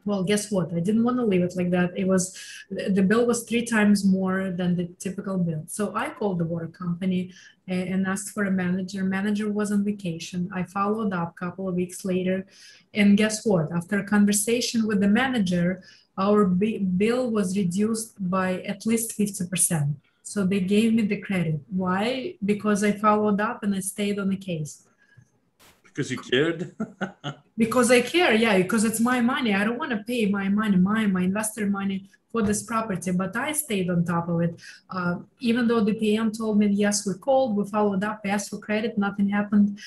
well 0.05 0.23
guess 0.23 0.51
what? 0.51 0.73
I 0.73 0.81
didn't 0.81 1.05
want 1.05 1.19
to 1.19 1.25
leave 1.25 1.43
it 1.43 1.57
like 1.57 1.71
that. 1.71 1.97
It 1.97 2.07
was 2.07 2.37
the 2.71 3.03
bill 3.03 3.27
was 3.27 3.45
three 3.45 3.65
times 3.65 4.05
more 4.05 4.51
than 4.51 4.77
the 4.77 4.87
typical 4.99 5.39
bill. 5.39 5.65
So 5.67 5.95
i 5.95 6.11
called 6.11 6.39
the 6.39 6.45
water 6.45 6.69
company 6.69 7.33
and 7.67 8.07
asked 8.07 8.31
for 8.31 8.45
a 8.45 8.51
manager. 8.51 9.05
Manager 9.05 9.51
was 9.51 9.73
on 9.73 9.85
vacation. 9.85 10.51
I 10.55 10.65
followed 10.65 11.13
up 11.13 11.31
a 11.31 11.39
couple 11.39 11.69
of 11.69 11.75
weeks 11.75 12.05
later 12.05 12.47
and 12.93 13.17
guess 13.17 13.47
what? 13.47 13.73
After 13.73 13.99
a 13.99 14.05
conversation 14.05 14.87
with 14.87 15.01
the 15.01 15.09
manager 15.09 15.83
our 16.17 16.45
bill 16.45 17.31
was 17.31 17.57
reduced 17.57 18.13
by 18.31 18.61
at 18.63 18.87
least 18.87 19.19
50% 19.19 19.97
so 20.23 20.47
they 20.47 20.61
gave 20.61 20.95
me 20.95 21.03
the 21.03 21.21
credit. 21.21 21.61
Why? 21.69 22.37
Because 22.45 22.85
i 22.85 22.93
followed 22.93 23.41
up 23.41 23.63
and 23.63 23.75
i 23.75 23.81
stayed 23.81 24.19
on 24.19 24.29
the 24.31 24.37
case 24.37 24.85
because 25.95 26.11
you 26.11 26.19
cared? 26.19 26.75
Because 27.57 27.93
i 27.93 28.01
care 28.01 28.35
yeah 28.35 28.57
because 28.59 28.83
it's 28.83 28.99
my 28.99 29.21
money. 29.21 29.55
I 29.55 29.63
don't 29.65 29.79
want 29.79 29.93
to 29.93 30.03
pay 30.03 30.27
my 30.27 30.49
money 30.49 30.77
my 30.77 31.07
my 31.07 31.23
investor 31.23 31.67
money 31.67 32.11
for 32.33 32.43
this 32.43 32.65
property 32.65 33.13
but 33.13 33.37
i 33.37 33.53
stayed 33.53 33.89
on 33.89 34.05
top 34.05 34.29
of 34.29 34.41
it. 34.41 34.61
Uh, 34.91 35.17
even 35.39 35.69
though 35.69 35.83
the 35.85 35.95
pm 35.95 36.33
told 36.33 36.59
me 36.59 36.67
yes 36.67 37.07
we 37.07 37.15
called 37.15 37.57
we 37.57 37.65
followed 37.65 38.03
up 38.03 38.21
asked 38.25 38.51
for 38.51 38.59
credit 38.59 38.99
nothing 38.99 39.29
happened 39.29 39.79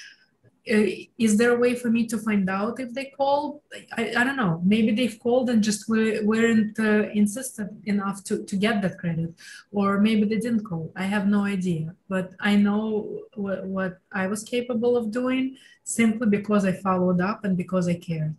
is 0.67 1.38
there 1.38 1.56
a 1.56 1.60
way 1.60 1.75
for 1.75 1.89
me 1.89 2.06
to 2.08 2.17
find 2.17 2.49
out 2.49 2.80
if 2.80 2.93
they 2.93 3.06
called? 3.06 3.62
I, 3.97 4.13
I 4.17 4.23
don't 4.23 4.36
know. 4.36 4.62
Maybe 4.65 4.91
they've 4.93 5.19
called 5.19 5.49
and 5.49 5.63
just 5.63 5.88
were, 5.88 6.19
weren't 6.23 6.77
uh, 6.80 7.10
insistent 7.13 7.71
enough 7.86 8.23
to, 8.25 8.43
to 8.43 8.56
get 8.56 8.82
that 8.82 8.97
credit, 8.97 9.34
or 9.71 9.99
maybe 9.99 10.25
they 10.25 10.38
didn't 10.38 10.63
call. 10.63 10.91
I 10.95 11.03
have 11.03 11.27
no 11.27 11.45
idea. 11.45 11.95
But 12.10 12.34
I 12.39 12.56
know 12.56 13.21
what, 13.36 13.65
what 13.65 13.99
I 14.12 14.27
was 14.27 14.43
capable 14.43 14.97
of 14.97 15.12
doing 15.12 15.58
simply 15.84 16.27
because 16.27 16.65
I 16.65 16.73
followed 16.73 17.21
up 17.21 17.45
and 17.45 17.56
because 17.56 17.88
I 17.88 17.95
cared. 17.95 18.36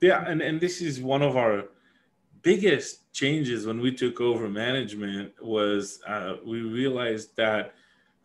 Yeah, 0.00 0.24
and, 0.26 0.42
and 0.42 0.60
this 0.60 0.80
is 0.80 1.00
one 1.00 1.22
of 1.22 1.36
our 1.36 1.64
biggest 2.42 3.12
changes 3.12 3.66
when 3.66 3.80
we 3.80 3.92
took 3.92 4.20
over 4.20 4.48
management 4.48 5.32
was 5.42 6.00
uh, 6.06 6.36
we 6.44 6.62
realized 6.62 7.36
that 7.36 7.74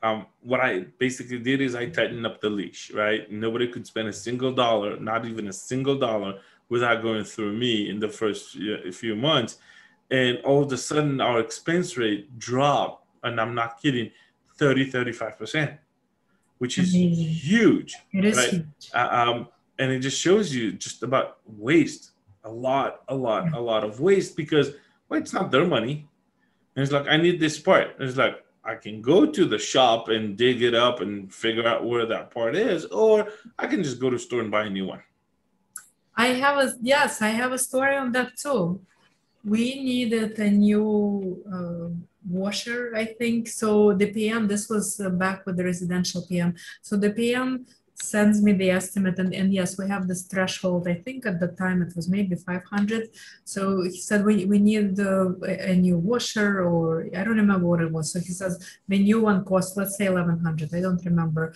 um, 0.05 0.27
what 0.41 0.59
I 0.59 0.85
basically 0.99 1.39
did 1.39 1.61
is 1.61 1.73
I 1.73 1.87
tightened 1.87 2.27
up 2.27 2.39
the 2.39 2.49
leash, 2.49 2.91
right? 2.91 3.29
Nobody 3.31 3.67
could 3.67 3.87
spend 3.87 4.07
a 4.07 4.13
single 4.13 4.51
dollar, 4.51 4.99
not 4.99 5.25
even 5.25 5.47
a 5.47 5.53
single 5.53 5.97
dollar, 5.97 6.39
without 6.69 7.01
going 7.01 7.23
through 7.23 7.53
me 7.53 7.89
in 7.89 7.99
the 7.99 8.09
first 8.09 8.55
few 8.93 9.15
months. 9.15 9.57
And 10.11 10.37
all 10.39 10.61
of 10.61 10.71
a 10.71 10.77
sudden, 10.77 11.19
our 11.21 11.39
expense 11.39 11.97
rate 11.97 12.37
dropped, 12.37 13.03
and 13.23 13.41
I'm 13.41 13.55
not 13.55 13.81
kidding, 13.81 14.11
30, 14.57 14.91
35%, 14.91 15.77
which 16.59 16.77
is 16.77 16.93
huge. 16.93 17.95
It 18.13 18.25
is 18.25 18.37
right? 18.37 18.49
huge. 18.49 18.91
Uh, 18.93 19.09
um, 19.11 19.47
and 19.79 19.91
it 19.91 19.99
just 19.99 20.21
shows 20.21 20.53
you 20.53 20.73
just 20.73 21.01
about 21.01 21.39
waste 21.45 22.11
a 22.43 22.51
lot, 22.51 23.01
a 23.07 23.15
lot, 23.15 23.53
a 23.53 23.59
lot 23.59 23.83
of 23.83 23.99
waste 23.99 24.37
because 24.37 24.71
well, 25.09 25.19
it's 25.19 25.33
not 25.33 25.49
their 25.49 25.65
money. 25.65 26.07
And 26.75 26.83
it's 26.83 26.91
like, 26.91 27.07
I 27.07 27.17
need 27.17 27.39
this 27.39 27.57
part. 27.57 27.95
And 27.97 28.07
it's 28.07 28.17
like, 28.17 28.44
I 28.65 28.75
can 28.75 29.01
go 29.01 29.27
to 29.27 29.45
the 29.45 29.59
shop 29.59 30.09
and 30.09 30.35
dig 30.35 30.63
it 30.63 30.73
up 30.73 30.99
and 30.99 31.31
figure 31.31 31.67
out 31.67 31.85
where 31.85 32.07
that 32.07 32.31
part 32.31 32.55
is, 32.55 32.85
or 32.85 33.27
I 33.59 33.67
can 33.67 33.83
just 33.83 33.99
go 33.99 34.09
to 34.09 34.15
the 34.15 34.21
store 34.21 34.41
and 34.41 34.49
buy 34.49 34.63
a 34.65 34.69
new 34.69 34.87
one. 34.87 35.01
I 36.17 36.27
have 36.27 36.57
a 36.57 36.73
yes, 36.81 37.21
I 37.21 37.27
have 37.27 37.51
a 37.51 37.59
story 37.59 37.95
on 37.95 38.11
that 38.13 38.37
too. 38.37 38.81
We 39.43 39.83
needed 39.83 40.39
a 40.39 40.49
new 40.49 41.43
uh, 41.53 41.89
washer, 42.27 42.93
I 42.95 43.05
think. 43.05 43.47
So 43.47 43.93
the 43.93 44.07
PM, 44.11 44.47
this 44.47 44.67
was 44.67 44.99
uh, 44.99 45.09
back 45.09 45.45
with 45.45 45.57
the 45.57 45.65
residential 45.65 46.25
PM. 46.27 46.55
So 46.81 46.97
the 46.97 47.11
PM 47.11 47.67
sends 47.95 48.41
me 48.41 48.51
the 48.51 48.69
estimate 48.69 49.17
and, 49.19 49.33
and 49.33 49.53
yes 49.53 49.77
we 49.77 49.87
have 49.87 50.07
this 50.07 50.23
threshold. 50.23 50.87
I 50.87 50.95
think 50.95 51.25
at 51.25 51.39
the 51.39 51.47
time 51.47 51.81
it 51.81 51.95
was 51.95 52.09
maybe 52.09 52.35
500 52.35 53.09
so 53.43 53.83
he 53.83 53.99
said 53.99 54.25
we, 54.25 54.45
we 54.45 54.59
need 54.59 54.99
a 54.99 55.75
new 55.75 55.97
washer 55.97 56.63
or 56.63 57.07
i 57.15 57.23
don't 57.23 57.37
remember 57.37 57.67
what 57.67 57.81
it 57.81 57.91
was. 57.91 58.11
So 58.11 58.19
he 58.19 58.33
says 58.33 58.53
the 58.87 58.99
new 58.99 59.21
one 59.21 59.45
costs 59.45 59.77
let's 59.77 59.97
say 59.97 60.09
1100 60.09 60.73
i 60.73 60.81
don't 60.81 61.03
remember. 61.05 61.53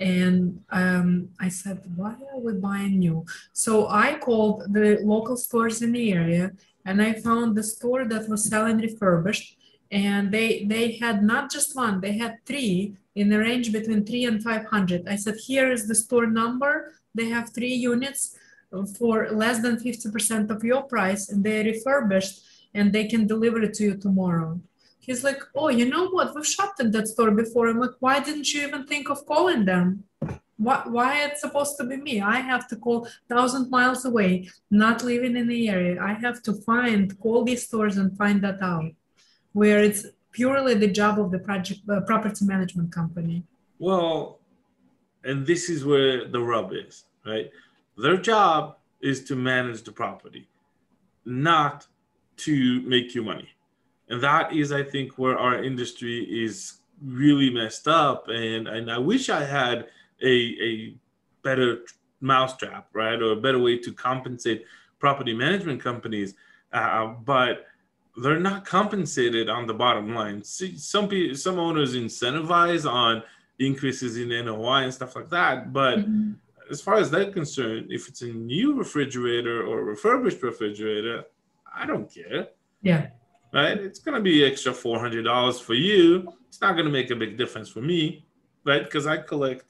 And 0.00 0.60
um, 0.70 1.28
i 1.38 1.48
said 1.48 1.80
why 1.94 2.16
are 2.32 2.40
we 2.40 2.54
buying 2.54 2.98
new? 2.98 3.24
So 3.52 3.88
i 3.88 4.18
called 4.18 4.72
the 4.72 4.98
local 5.02 5.36
stores 5.36 5.82
in 5.82 5.92
the 5.92 6.12
area 6.12 6.52
and 6.84 7.00
i 7.02 7.12
found 7.12 7.56
the 7.56 7.62
store 7.62 8.04
that 8.04 8.28
was 8.28 8.44
selling 8.44 8.78
refurbished 8.78 9.56
and 9.90 10.32
they 10.32 10.64
they 10.64 10.92
had 10.92 11.22
not 11.22 11.50
just 11.50 11.76
one 11.76 12.00
they 12.00 12.16
had 12.16 12.38
three 12.46 12.96
in 13.14 13.28
the 13.28 13.38
range 13.38 13.72
between 13.72 14.04
3 14.04 14.24
and 14.24 14.42
500 14.42 15.08
i 15.08 15.16
said 15.16 15.36
here 15.36 15.70
is 15.70 15.86
the 15.86 15.94
store 15.94 16.26
number. 16.26 16.94
They 17.14 17.28
have 17.28 17.52
three 17.52 17.74
units 17.74 18.36
for 18.98 19.28
less 19.30 19.60
than 19.60 19.76
50% 19.76 20.50
of 20.50 20.64
your 20.64 20.82
price 20.84 21.28
and 21.28 21.44
they're 21.44 21.64
refurbished 21.64 22.42
and 22.74 22.90
they 22.90 23.06
can 23.06 23.26
deliver 23.26 23.60
it 23.62 23.74
to 23.74 23.84
you 23.84 23.96
tomorrow. 23.96 24.60
He's 24.98 25.22
like 25.24 25.42
oh 25.54 25.68
you 25.68 25.86
know 25.86 26.08
what? 26.08 26.34
We've 26.34 26.46
shopped 26.46 26.80
in 26.80 26.90
that 26.92 27.08
store 27.08 27.32
before. 27.32 27.68
I'm 27.68 27.80
like 27.80 27.96
why 28.00 28.20
didn't 28.20 28.52
you 28.52 28.66
even 28.66 28.86
think 28.86 29.10
of 29.10 29.26
calling 29.26 29.64
them? 29.66 30.04
Why, 30.56 30.82
why 30.86 31.24
it's 31.24 31.40
supposed 31.40 31.76
to 31.78 31.84
be 31.84 31.96
me? 31.96 32.20
I 32.20 32.38
have 32.40 32.66
to 32.68 32.76
call 32.76 33.08
thousand 33.28 33.68
miles 33.68 34.04
away 34.04 34.48
not 34.70 35.04
living 35.04 35.36
in 35.36 35.48
the 35.48 35.68
area. 35.68 36.00
I 36.00 36.14
have 36.14 36.42
to 36.44 36.52
find 36.54 37.18
call 37.20 37.44
these 37.44 37.64
stores 37.66 37.98
and 37.98 38.16
find 38.16 38.40
that 38.42 38.62
out 38.62 38.92
where 39.52 39.80
it's 39.80 40.06
purely 40.32 40.74
the 40.74 40.88
job 40.88 41.20
of 41.20 41.30
the 41.30 41.38
project 41.38 41.80
uh, 41.88 42.00
property 42.00 42.44
management 42.44 42.90
company. 42.90 43.44
Well, 43.78 44.40
and 45.24 45.46
this 45.46 45.68
is 45.68 45.84
where 45.84 46.28
the 46.28 46.40
rub 46.40 46.72
is, 46.72 47.04
right? 47.24 47.50
Their 47.96 48.16
job 48.16 48.76
is 49.00 49.24
to 49.24 49.36
manage 49.36 49.82
the 49.82 49.92
property, 49.92 50.48
not 51.24 51.86
to 52.38 52.80
make 52.82 53.14
you 53.14 53.22
money. 53.22 53.48
And 54.08 54.20
that 54.22 54.52
is, 54.52 54.72
I 54.72 54.82
think, 54.82 55.18
where 55.18 55.38
our 55.38 55.62
industry 55.62 56.24
is 56.44 56.80
really 57.04 57.50
messed 57.50 57.88
up. 57.88 58.28
And, 58.28 58.68
and 58.68 58.90
I 58.90 58.98
wish 58.98 59.28
I 59.28 59.44
had 59.44 59.86
a, 60.22 60.34
a 60.62 60.94
better 61.42 61.84
mousetrap, 62.20 62.88
right? 62.92 63.20
Or 63.20 63.32
a 63.32 63.36
better 63.36 63.58
way 63.58 63.78
to 63.78 63.92
compensate 63.92 64.64
property 64.98 65.34
management 65.34 65.80
companies. 65.82 66.34
Uh, 66.72 67.08
but 67.24 67.66
they're 68.16 68.40
not 68.40 68.64
compensated 68.64 69.48
on 69.48 69.66
the 69.66 69.74
bottom 69.74 70.14
line. 70.14 70.44
See, 70.44 70.76
some 70.76 71.08
people, 71.08 71.36
some 71.36 71.58
owners 71.58 71.94
incentivize 71.94 72.90
on 72.90 73.22
increases 73.58 74.16
in 74.16 74.28
NOI 74.28 74.84
and 74.84 74.94
stuff 74.94 75.16
like 75.16 75.30
that. 75.30 75.72
But 75.72 76.00
mm-hmm. 76.00 76.32
as 76.70 76.80
far 76.80 76.96
as 76.96 77.10
they're 77.10 77.30
concerned, 77.30 77.86
if 77.90 78.08
it's 78.08 78.22
a 78.22 78.28
new 78.28 78.74
refrigerator 78.74 79.64
or 79.64 79.84
refurbished 79.84 80.42
refrigerator, 80.42 81.24
I 81.74 81.86
don't 81.86 82.12
care. 82.12 82.48
Yeah. 82.82 83.08
Right? 83.52 83.78
It's 83.78 83.98
going 83.98 84.14
to 84.14 84.22
be 84.22 84.44
extra 84.44 84.72
$400 84.72 85.60
for 85.60 85.74
you. 85.74 86.32
It's 86.48 86.60
not 86.60 86.72
going 86.72 86.86
to 86.86 86.90
make 86.90 87.10
a 87.10 87.16
big 87.16 87.38
difference 87.38 87.68
for 87.68 87.80
me, 87.80 88.26
right? 88.64 88.84
Because 88.84 89.06
I 89.06 89.18
collect, 89.18 89.64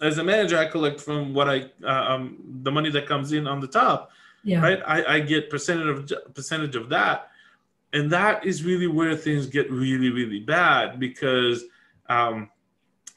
as 0.00 0.18
a 0.18 0.24
manager, 0.24 0.58
I 0.58 0.66
collect 0.66 1.00
from 1.00 1.32
what 1.32 1.48
I, 1.48 1.70
uh, 1.84 2.14
um, 2.14 2.38
the 2.62 2.72
money 2.72 2.90
that 2.90 3.06
comes 3.06 3.32
in 3.32 3.46
on 3.46 3.60
the 3.60 3.68
top. 3.68 4.10
Yeah. 4.44 4.60
Right. 4.60 4.80
I, 4.84 5.04
I 5.16 5.20
get 5.20 5.50
percentage 5.50 6.10
of 6.10 6.34
percentage 6.34 6.74
of 6.74 6.88
that 6.88 7.28
and 7.92 8.10
that 8.10 8.44
is 8.44 8.64
really 8.64 8.86
where 8.86 9.16
things 9.16 9.46
get 9.46 9.70
really 9.70 10.10
really 10.10 10.40
bad 10.40 10.98
because 10.98 11.64
um, 12.08 12.50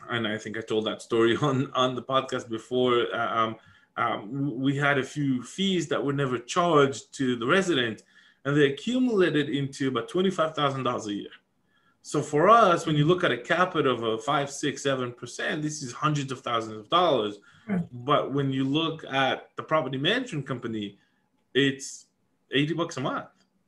and 0.09 0.27
i 0.27 0.37
think 0.37 0.57
i 0.57 0.61
told 0.61 0.85
that 0.85 1.01
story 1.01 1.35
on 1.41 1.71
on 1.73 1.95
the 1.95 2.01
podcast 2.03 2.49
before 2.49 3.05
uh, 3.13 3.37
um, 3.37 3.55
um, 3.97 4.59
we 4.59 4.75
had 4.75 4.97
a 4.97 5.03
few 5.03 5.41
fees 5.41 5.87
that 5.87 6.03
were 6.03 6.13
never 6.13 6.37
charged 6.37 7.13
to 7.13 7.35
the 7.35 7.45
resident 7.45 8.03
and 8.43 8.55
they 8.55 8.71
accumulated 8.71 9.49
into 9.49 9.87
about 9.87 10.09
$25000 10.09 11.05
a 11.05 11.13
year. 11.13 11.29
So 12.01 12.21
for 12.21 12.49
us 12.49 12.85
when 12.85 12.95
you 12.95 13.05
look 13.05 13.23
at 13.23 13.31
a 13.31 13.37
capital 13.37 13.93
of 13.93 14.03
a 14.03 14.17
five 14.19 14.51
six 14.51 14.83
seven 14.83 15.11
percent 15.11 15.61
this 15.61 15.81
is 15.81 15.91
hundreds 15.91 16.31
of 16.31 16.41
thousands 16.41 16.77
of 16.77 16.89
dollars. 16.89 17.39
But 17.91 18.31
when 18.31 18.51
you 18.51 18.63
look 18.63 19.03
at 19.05 19.49
the 19.55 19.63
property 19.63 19.97
management 19.97 20.45
company 20.45 20.97
it's 21.53 22.07
80 22.51 22.73
bucks 22.73 22.97
a 22.97 23.01
month. 23.01 23.27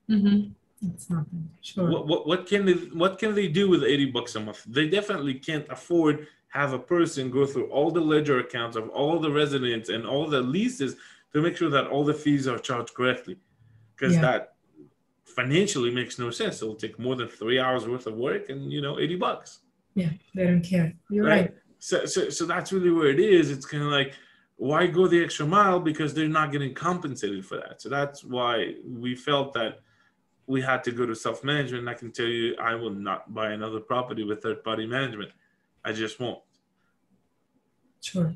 Mm-hmm. 0.10 0.52
It's 0.94 1.10
nothing. 1.10 1.50
Sure. 1.62 1.90
What, 1.90 2.08
what, 2.08 2.28
what 2.28 2.48
can 2.48 2.66
they 2.66 2.74
what 2.74 3.18
can 3.18 3.34
they 3.34 3.48
do 3.48 3.70
with 3.70 3.84
80 3.84 4.06
bucks 4.12 4.36
a 4.36 4.40
month? 4.40 4.64
They 4.68 4.88
definitely 4.88 5.36
can't 5.36 5.66
afford 5.70 6.28
have 6.50 6.74
a 6.74 6.80
person 6.80 7.30
go 7.30 7.46
through 7.46 7.68
all 7.68 7.92
the 7.92 8.00
ledger 8.00 8.40
accounts 8.40 8.78
of 8.78 8.90
all 8.90 9.20
the 9.20 9.32
residents 9.32 9.90
and 9.90 10.06
all 10.06 10.28
the 10.28 10.42
leases 10.42 10.96
to 11.34 11.42
make 11.42 11.58
sure 11.58 11.70
that 11.70 11.88
all 11.88 12.04
the 12.04 12.14
fees 12.14 12.48
are 12.48 12.58
charged 12.58 12.94
correctly. 12.94 13.38
Because 13.96 14.16
yeah. 14.16 14.22
that 14.22 14.54
financially 15.26 15.92
makes 15.92 16.18
no 16.20 16.30
sense. 16.30 16.62
It'll 16.62 16.76
take 16.76 16.98
more 17.00 17.16
than 17.16 17.28
three 17.28 17.60
hours 17.60 17.88
worth 17.88 18.08
of 18.08 18.16
work 18.16 18.50
and 18.50 18.72
you 18.72 18.82
know 18.82 19.00
80 19.00 19.16
bucks. 19.16 19.60
Yeah, 19.96 20.10
they 20.36 20.46
don't 20.46 20.62
care. 20.62 20.94
You're 21.10 21.26
right. 21.26 21.42
right. 21.42 21.54
So, 21.80 22.06
so 22.06 22.30
so 22.30 22.46
that's 22.46 22.72
really 22.72 22.92
where 22.92 23.08
it 23.08 23.20
is. 23.20 23.50
It's 23.50 23.66
kind 23.66 23.84
of 23.84 23.90
like 23.90 24.14
why 24.58 24.88
go 24.88 25.08
the 25.08 25.24
extra 25.24 25.46
mile 25.46 25.80
because 25.80 26.14
they're 26.14 26.28
not 26.28 26.52
getting 26.52 26.74
compensated 26.74 27.46
for 27.46 27.58
that. 27.58 27.82
So 27.82 27.90
that's 27.90 28.24
why 28.24 28.76
we 28.86 29.16
felt 29.16 29.54
that 29.54 29.80
we 30.48 30.62
had 30.62 30.84
to 30.86 30.92
go 30.92 31.06
to 31.06 31.14
self 31.16 31.44
management. 31.44 31.88
I 31.88 31.94
can 31.94 32.12
tell 32.12 32.26
you, 32.26 32.56
I 32.60 32.74
will 32.76 32.92
not 32.92 33.34
buy 33.34 33.52
another 33.52 33.80
property 33.80 34.24
with 34.24 34.42
third 34.42 34.64
party 34.64 34.88
management. 34.88 35.32
I 35.84 35.92
just 35.92 36.20
won't. 36.20 36.40
Sure. 38.02 38.34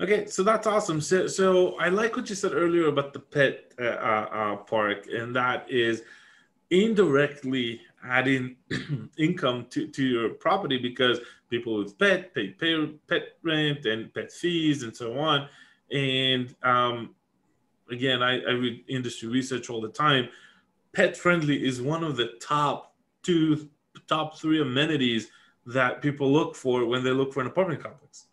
Okay, 0.00 0.26
so 0.26 0.42
that's 0.42 0.66
awesome. 0.66 1.00
So, 1.00 1.26
so 1.26 1.78
I 1.78 1.88
like 1.88 2.16
what 2.16 2.28
you 2.28 2.34
said 2.34 2.52
earlier 2.54 2.86
about 2.86 3.12
the 3.12 3.20
pet 3.20 3.72
uh, 3.80 3.84
uh, 3.84 4.28
uh 4.32 4.56
park, 4.56 5.06
and 5.12 5.34
that 5.36 5.70
is 5.70 6.02
indirectly 6.70 7.80
adding 8.04 8.56
income 9.18 9.66
to, 9.70 9.86
to 9.86 10.04
your 10.04 10.30
property 10.30 10.78
because 10.78 11.20
people 11.50 11.78
with 11.78 11.96
pet 11.98 12.34
pay, 12.34 12.48
pay 12.48 12.86
pet 13.08 13.22
rent 13.42 13.84
and 13.84 14.12
pet 14.14 14.32
fees 14.32 14.82
and 14.82 14.96
so 14.96 15.18
on. 15.18 15.48
And 15.92 16.54
um, 16.62 17.14
again, 17.90 18.22
I, 18.22 18.40
I 18.40 18.52
read 18.52 18.84
industry 18.88 19.28
research 19.28 19.70
all 19.70 19.80
the 19.80 19.90
time 19.90 20.28
pet 20.92 21.16
friendly 21.16 21.64
is 21.64 21.80
one 21.80 22.04
of 22.04 22.16
the 22.16 22.32
top 22.40 22.94
two, 23.22 23.68
top 24.08 24.38
three 24.38 24.60
amenities 24.60 25.28
that 25.66 26.02
people 26.02 26.30
look 26.30 26.54
for 26.56 26.84
when 26.86 27.04
they 27.04 27.10
look 27.10 27.32
for 27.32 27.40
an 27.40 27.46
apartment 27.46 27.82
complex. 27.82 28.26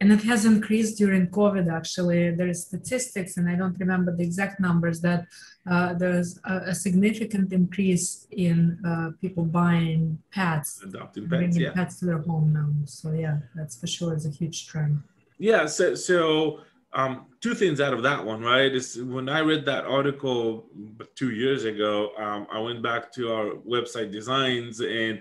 And 0.00 0.12
it 0.12 0.22
has 0.24 0.44
increased 0.44 0.98
during 0.98 1.28
COVID. 1.28 1.72
Actually, 1.72 2.30
there's 2.30 2.66
statistics, 2.66 3.38
and 3.38 3.48
I 3.48 3.56
don't 3.56 3.78
remember 3.80 4.14
the 4.14 4.22
exact 4.22 4.60
numbers 4.60 5.00
that 5.00 5.26
uh, 5.70 5.94
there's 5.94 6.38
a, 6.44 6.56
a, 6.66 6.74
significant 6.74 7.50
increase 7.50 8.26
in 8.30 8.78
uh, 8.84 9.12
people 9.22 9.44
buying 9.44 10.18
pets, 10.30 10.82
adopting 10.82 11.22
pets, 11.22 11.28
bringing 11.30 11.60
yeah. 11.62 11.72
pets 11.72 11.98
to 12.00 12.04
their 12.04 12.18
home 12.18 12.52
now. 12.52 12.68
So 12.84 13.12
yeah, 13.12 13.38
that's 13.54 13.80
for 13.80 13.86
sure 13.86 14.14
is 14.14 14.26
a 14.26 14.30
huge 14.30 14.66
trend. 14.66 15.02
Yeah. 15.38 15.64
So 15.64 15.94
so 15.94 16.60
um, 16.96 17.26
two 17.42 17.54
things 17.54 17.78
out 17.78 17.92
of 17.92 18.02
that 18.02 18.24
one, 18.24 18.40
right? 18.40 18.74
Is 18.74 19.00
when 19.00 19.28
I 19.28 19.40
read 19.40 19.66
that 19.66 19.84
article 19.84 20.66
two 21.14 21.30
years 21.30 21.64
ago, 21.64 22.10
um, 22.16 22.46
I 22.50 22.58
went 22.58 22.82
back 22.82 23.12
to 23.12 23.32
our 23.32 23.50
website 23.68 24.10
designs, 24.10 24.80
and 24.80 25.20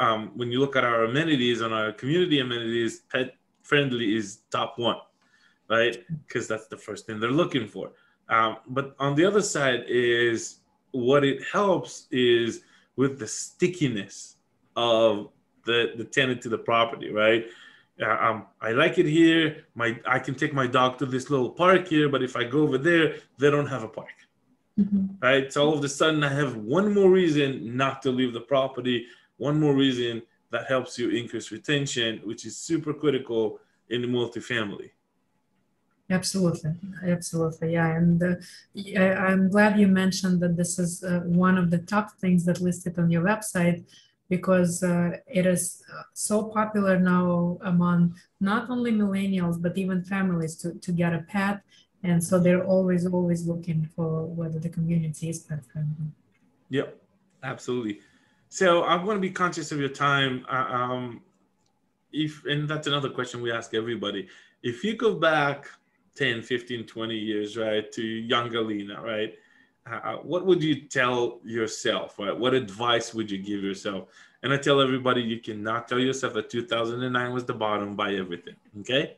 um, 0.00 0.32
when 0.34 0.50
you 0.50 0.60
look 0.60 0.76
at 0.76 0.84
our 0.84 1.04
amenities 1.04 1.60
and 1.60 1.74
our 1.74 1.92
community 1.92 2.40
amenities, 2.40 3.00
pet 3.12 3.34
friendly 3.62 4.16
is 4.16 4.40
top 4.50 4.78
one, 4.78 4.96
right? 5.68 6.02
Because 6.26 6.48
that's 6.48 6.68
the 6.68 6.78
first 6.78 7.06
thing 7.06 7.20
they're 7.20 7.30
looking 7.30 7.68
for. 7.68 7.92
Um, 8.30 8.56
but 8.68 8.96
on 8.98 9.14
the 9.14 9.26
other 9.26 9.42
side 9.42 9.84
is 9.88 10.60
what 10.92 11.22
it 11.22 11.42
helps 11.52 12.06
is 12.10 12.62
with 12.96 13.18
the 13.18 13.26
stickiness 13.26 14.36
of 14.74 15.28
the 15.66 15.92
the 15.98 16.04
tenant 16.04 16.40
to 16.42 16.48
the 16.48 16.58
property, 16.58 17.12
right? 17.12 17.44
Um, 18.02 18.46
I 18.60 18.72
like 18.72 18.98
it 18.98 19.06
here. 19.06 19.64
My 19.74 19.98
I 20.06 20.18
can 20.18 20.34
take 20.34 20.54
my 20.54 20.66
dog 20.66 20.98
to 20.98 21.06
this 21.06 21.30
little 21.30 21.50
park 21.50 21.88
here, 21.88 22.08
but 22.08 22.22
if 22.22 22.36
I 22.36 22.44
go 22.44 22.60
over 22.62 22.78
there, 22.78 23.16
they 23.38 23.50
don't 23.50 23.66
have 23.66 23.82
a 23.82 23.88
park. 23.88 24.14
Mm-hmm. 24.78 25.06
Right. 25.20 25.52
So 25.52 25.66
all 25.66 25.76
of 25.76 25.84
a 25.84 25.88
sudden, 25.88 26.24
I 26.24 26.32
have 26.32 26.56
one 26.56 26.94
more 26.94 27.10
reason 27.10 27.76
not 27.76 28.02
to 28.02 28.10
leave 28.10 28.32
the 28.32 28.40
property. 28.40 29.06
One 29.36 29.58
more 29.60 29.74
reason 29.74 30.22
that 30.50 30.66
helps 30.66 30.98
you 30.98 31.10
increase 31.10 31.50
retention, 31.50 32.20
which 32.24 32.44
is 32.46 32.56
super 32.56 32.92
critical 32.92 33.60
in 33.88 34.02
the 34.02 34.08
multifamily. 34.08 34.90
Absolutely, 36.10 36.72
absolutely, 37.06 37.72
yeah. 37.74 37.96
And 37.96 38.22
uh, 38.22 39.00
I'm 39.00 39.48
glad 39.48 39.78
you 39.78 39.86
mentioned 39.86 40.40
that 40.40 40.56
this 40.56 40.78
is 40.78 41.04
uh, 41.04 41.20
one 41.20 41.56
of 41.56 41.70
the 41.70 41.78
top 41.78 42.10
things 42.18 42.44
that 42.46 42.60
listed 42.60 42.98
on 42.98 43.10
your 43.10 43.22
website 43.22 43.84
because 44.30 44.82
uh, 44.82 45.10
it 45.26 45.44
is 45.44 45.82
uh, 45.92 46.02
so 46.14 46.44
popular 46.44 46.98
now 46.98 47.58
among 47.62 48.14
not 48.40 48.70
only 48.70 48.92
millennials 48.92 49.60
but 49.60 49.76
even 49.76 50.02
families 50.02 50.56
to, 50.56 50.72
to 50.78 50.92
get 50.92 51.12
a 51.12 51.22
pet, 51.28 51.60
and 52.02 52.22
so 52.22 52.38
they're 52.38 52.64
always 52.64 53.04
always 53.06 53.46
looking 53.46 53.86
for 53.94 54.24
whether 54.24 54.58
the 54.58 54.70
community 54.70 55.28
is 55.28 55.40
pet 55.40 55.62
friendly. 55.70 56.08
Yep, 56.70 56.96
absolutely. 57.42 58.00
So 58.48 58.84
I'm 58.84 59.04
going 59.04 59.16
to 59.16 59.20
be 59.20 59.30
conscious 59.30 59.72
of 59.72 59.78
your 59.78 59.90
time. 59.90 60.46
Uh, 60.48 60.66
um, 60.78 61.22
if 62.12 62.44
and 62.46 62.68
that's 62.68 62.86
another 62.86 63.10
question 63.10 63.42
we 63.42 63.52
ask 63.52 63.74
everybody. 63.74 64.28
If 64.62 64.84
you 64.84 64.96
go 64.96 65.14
back 65.14 65.66
10, 66.16 66.42
15, 66.42 66.86
20 66.86 67.14
years, 67.14 67.56
right, 67.56 67.90
to 67.92 68.02
younger 68.02 68.58
Alina, 68.58 69.00
right? 69.02 69.34
What 70.22 70.46
would 70.46 70.62
you 70.62 70.82
tell 70.82 71.40
yourself, 71.44 72.18
right? 72.18 72.36
What 72.36 72.54
advice 72.54 73.14
would 73.14 73.30
you 73.30 73.38
give 73.38 73.62
yourself? 73.62 74.08
And 74.42 74.52
I 74.52 74.56
tell 74.56 74.80
everybody 74.80 75.20
you 75.22 75.38
cannot 75.40 75.88
tell 75.88 75.98
yourself 75.98 76.34
that 76.34 76.50
2009 76.50 77.32
was 77.32 77.44
the 77.44 77.54
bottom, 77.54 77.94
buy 77.94 78.14
everything, 78.14 78.56
okay? 78.80 79.16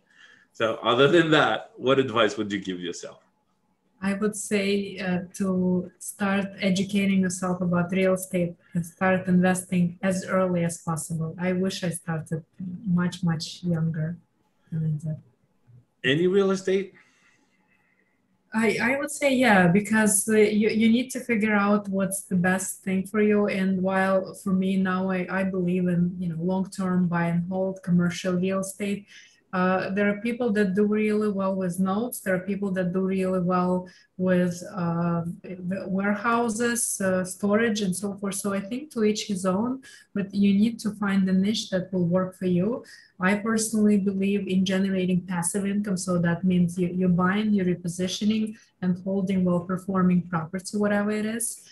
So, 0.53 0.79
other 0.83 1.09
than 1.09 1.31
that, 1.31 1.71
what 1.77 1.99
advice 1.99 2.37
would 2.37 2.53
you 2.53 2.61
give 2.61 2.81
yourself? 2.81 3.21
I 4.03 4.15
would 4.15 4.35
say 4.35 4.99
uh, 4.99 5.21
to 5.35 5.91
start 5.99 6.47
educating 6.61 7.21
yourself 7.21 7.61
about 7.61 7.93
real 7.93 8.15
estate 8.15 8.57
and 8.75 8.85
start 8.85 9.29
investing 9.29 9.99
as 10.03 10.27
early 10.27 10.65
as 10.65 10.79
possible. 10.79 11.37
I 11.39 11.53
wish 11.53 11.85
I 11.85 11.91
started 11.91 12.45
much, 12.85 13.23
much 13.23 13.63
younger 13.63 14.17
than 14.73 14.99
that 15.05 15.19
any 16.05 16.27
real 16.27 16.51
estate? 16.51 16.95
I, 18.55 18.79
I 18.83 18.99
would 18.99 19.11
say 19.11 19.35
yeah 19.35 19.67
because 19.67 20.29
uh, 20.29 20.37
you, 20.37 20.69
you 20.69 20.89
need 20.91 21.11
to 21.13 21.21
figure 21.21 21.55
out 21.55 21.89
what's 21.89 22.23
the 22.23 22.37
best 22.37 22.83
thing 22.83 23.07
for 23.07 23.23
you. 23.23 23.49
And 23.49 23.83
while 23.83 24.35
for 24.35 24.53
me 24.53 24.77
now 24.77 25.11
I, 25.11 25.27
I 25.31 25.45
believe 25.45 25.89
in 25.89 26.15
you 26.19 26.29
know 26.29 26.37
long-term 26.39 27.09
buy 27.09 27.27
and 27.27 27.49
hold 27.49 27.83
commercial 27.83 28.35
real 28.35 28.61
estate 28.61 29.07
uh, 29.53 29.91
there 29.91 30.09
are 30.09 30.19
people 30.23 30.51
that 30.51 30.75
do 30.75 30.87
really 30.87 31.29
well 31.29 31.55
with 31.55 31.79
notes. 31.79 32.21
There 32.21 32.35
are 32.35 32.41
people 32.41 32.71
that 32.71 32.95
do 32.95 33.01
really 33.01 33.41
well 33.41 33.87
with 34.17 34.63
uh, 34.75 35.25
warehouses, 35.87 36.99
uh, 37.03 37.23
storage, 37.25 37.83
and 37.83 37.95
so 37.95 38.15
forth. 38.15 38.37
So 38.37 38.55
I 38.55 38.61
think 38.61 38.91
to 38.93 39.05
each 39.05 39.27
his 39.27 39.45
own, 39.45 39.83
but 40.15 40.35
you 40.35 40.55
need 40.55 40.79
to 40.81 40.93
find 40.93 41.29
the 41.29 41.35
niche 41.35 41.69
that 41.69 41.93
will 41.93 42.07
work 42.07 42.39
for 42.39 42.47
you. 42.47 42.83
I 43.21 43.35
personally 43.35 43.99
believe 43.99 44.49
in 44.49 44.65
generating 44.65 45.27
passive 45.27 45.67
income. 45.67 45.99
So 45.99 46.17
that 46.19 46.45
means 46.45 46.79
you, 46.79 46.89
you're 46.89 47.11
buying, 47.11 47.53
you're 47.53 47.67
repositioning, 47.67 48.57
and 48.81 49.03
holding 49.05 49.45
well 49.45 49.61
performing 49.61 50.23
property, 50.23 50.79
whatever 50.79 51.11
it 51.11 51.27
is. 51.27 51.63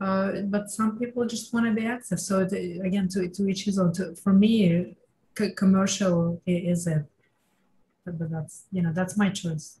Uh, 0.00 0.42
but 0.46 0.70
some 0.70 0.98
people 0.98 1.24
just 1.24 1.54
want 1.54 1.66
to 1.66 1.72
be 1.72 1.86
active. 1.86 2.18
So 2.18 2.46
to, 2.46 2.80
again, 2.80 3.08
to, 3.10 3.28
to 3.28 3.48
each 3.48 3.64
his 3.64 3.78
own. 3.78 3.92
To, 3.94 4.16
for 4.16 4.32
me, 4.32 4.96
commercial 5.56 6.42
is 6.44 6.88
it 6.88 7.04
but 8.12 8.30
that's 8.30 8.64
you 8.72 8.82
know 8.82 8.92
that's 8.92 9.16
my 9.16 9.28
choice. 9.30 9.78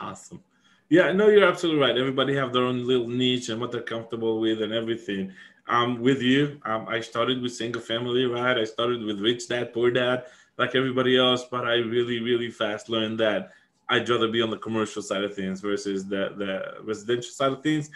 Awesome. 0.00 0.42
Yeah 0.88 1.12
no 1.12 1.28
you're 1.28 1.48
absolutely 1.48 1.80
right. 1.80 1.96
Everybody 1.96 2.34
have 2.36 2.52
their 2.52 2.64
own 2.64 2.86
little 2.86 3.08
niche 3.08 3.48
and 3.48 3.60
what 3.60 3.72
they're 3.72 3.82
comfortable 3.82 4.40
with 4.40 4.62
and 4.62 4.72
everything. 4.72 5.32
Um 5.68 6.00
with 6.00 6.22
you. 6.22 6.60
Um, 6.64 6.86
i 6.88 7.00
started 7.00 7.42
with 7.42 7.54
single 7.54 7.82
family 7.82 8.24
right? 8.26 8.58
I 8.58 8.64
started 8.64 9.02
with 9.02 9.20
rich 9.20 9.48
dad 9.48 9.72
poor 9.72 9.90
dad 9.90 10.24
like 10.60 10.74
everybody 10.74 11.16
else 11.16 11.44
but 11.50 11.64
i 11.64 11.76
really 11.76 12.20
really 12.20 12.50
fast 12.50 12.90
learned 12.90 13.18
that 13.18 13.52
i'd 13.88 14.06
rather 14.08 14.28
be 14.28 14.42
on 14.42 14.50
the 14.50 14.58
commercial 14.58 15.00
side 15.00 15.24
of 15.24 15.34
things 15.34 15.60
versus 15.62 16.06
the 16.06 16.34
the 16.36 16.84
residential 16.84 17.32
side 17.32 17.52
of 17.52 17.62
things. 17.62 17.90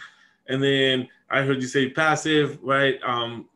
And 0.47 0.61
then 0.61 1.07
i 1.29 1.41
heard 1.43 1.61
you 1.61 1.67
say 1.67 1.89
passive 1.89 2.59
right? 2.61 2.99
Um 3.03 3.47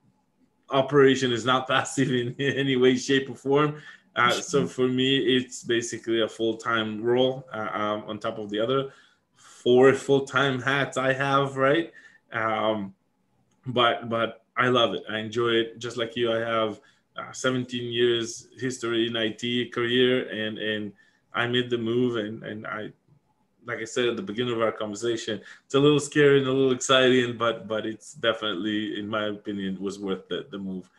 operation 0.71 1.31
is 1.31 1.45
not 1.45 1.67
passive 1.73 2.11
in 2.11 2.35
any 2.39 2.75
way 2.75 2.95
shape 2.95 3.29
or 3.29 3.35
form 3.35 3.81
uh, 4.19 4.31
so 4.31 4.67
for 4.67 4.87
me, 4.87 5.17
it's 5.17 5.63
basically 5.63 6.21
a 6.21 6.27
full 6.27 6.57
time 6.57 7.01
role 7.01 7.47
uh, 7.53 7.69
um, 7.71 8.03
on 8.07 8.19
top 8.19 8.37
of 8.37 8.49
the 8.49 8.59
other 8.59 8.91
four 9.63 9.93
full 9.93 10.21
time 10.25 10.61
hats 10.61 10.97
I 10.97 11.13
have, 11.13 11.57
right? 11.57 11.91
Um, 12.31 12.93
but 13.65 14.09
but 14.09 14.43
I 14.55 14.67
love 14.67 14.93
it. 14.93 15.03
I 15.09 15.19
enjoy 15.19 15.49
it. 15.49 15.79
Just 15.79 15.97
like 15.97 16.15
you, 16.15 16.31
I 16.31 16.39
have 16.39 16.79
uh, 17.17 17.31
17 17.31 17.91
years 17.91 18.47
history 18.57 19.07
in 19.07 19.15
IT 19.15 19.73
career, 19.73 20.27
and 20.29 20.57
and 20.57 20.93
I 21.33 21.47
made 21.47 21.69
the 21.69 21.77
move, 21.77 22.17
and 22.17 22.43
and 22.43 22.67
I, 22.67 22.91
like 23.65 23.79
I 23.79 23.85
said 23.85 24.07
at 24.07 24.15
the 24.15 24.23
beginning 24.23 24.53
of 24.53 24.61
our 24.61 24.71
conversation, 24.71 25.41
it's 25.65 25.75
a 25.75 25.79
little 25.79 25.99
scary 25.99 26.39
and 26.39 26.47
a 26.47 26.51
little 26.51 26.71
exciting, 26.71 27.37
but 27.37 27.67
but 27.67 27.85
it's 27.85 28.13
definitely, 28.13 28.99
in 28.99 29.07
my 29.07 29.27
opinion, 29.27 29.79
was 29.79 29.99
worth 29.99 30.27
the 30.27 30.45
the 30.49 30.57
move. 30.57 30.89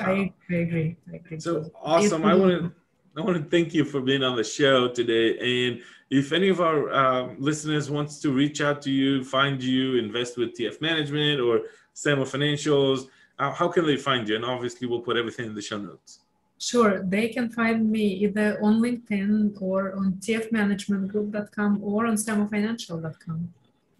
I, 0.00 0.32
I 0.50 0.54
agree. 0.54 0.96
I 1.10 1.16
agree. 1.16 1.40
So 1.40 1.70
awesome. 1.82 2.24
I 2.24 2.34
want 2.34 2.52
to 2.52 2.72
I 3.16 3.22
want 3.22 3.36
to 3.36 3.50
thank 3.50 3.74
you 3.74 3.84
for 3.84 4.00
being 4.00 4.22
on 4.22 4.36
the 4.36 4.44
show 4.44 4.88
today. 4.88 5.36
And 5.38 5.82
if 6.10 6.32
any 6.32 6.48
of 6.48 6.60
our 6.60 6.90
uh, 6.90 7.34
listeners 7.38 7.90
wants 7.90 8.20
to 8.20 8.32
reach 8.32 8.60
out 8.60 8.80
to 8.82 8.90
you, 8.90 9.24
find 9.24 9.62
you, 9.62 9.96
invest 9.96 10.38
with 10.38 10.56
TF 10.56 10.80
Management 10.80 11.40
or 11.40 11.62
Samo 11.94 12.22
Financials, 12.22 13.08
uh, 13.38 13.52
how 13.52 13.68
can 13.68 13.84
they 13.84 13.96
find 13.96 14.28
you? 14.28 14.36
And 14.36 14.44
obviously, 14.44 14.86
we'll 14.86 15.00
put 15.00 15.16
everything 15.16 15.46
in 15.46 15.54
the 15.54 15.62
show 15.62 15.78
notes. 15.78 16.20
Sure, 16.58 17.02
they 17.02 17.28
can 17.28 17.48
find 17.48 17.90
me 17.90 18.04
either 18.24 18.62
on 18.62 18.80
LinkedIn 18.80 19.60
or 19.62 19.94
on 19.94 20.12
tfmanagementgroup.com 20.20 21.82
or 21.82 22.06
on 22.06 22.14
samofinancial.com. 22.14 23.52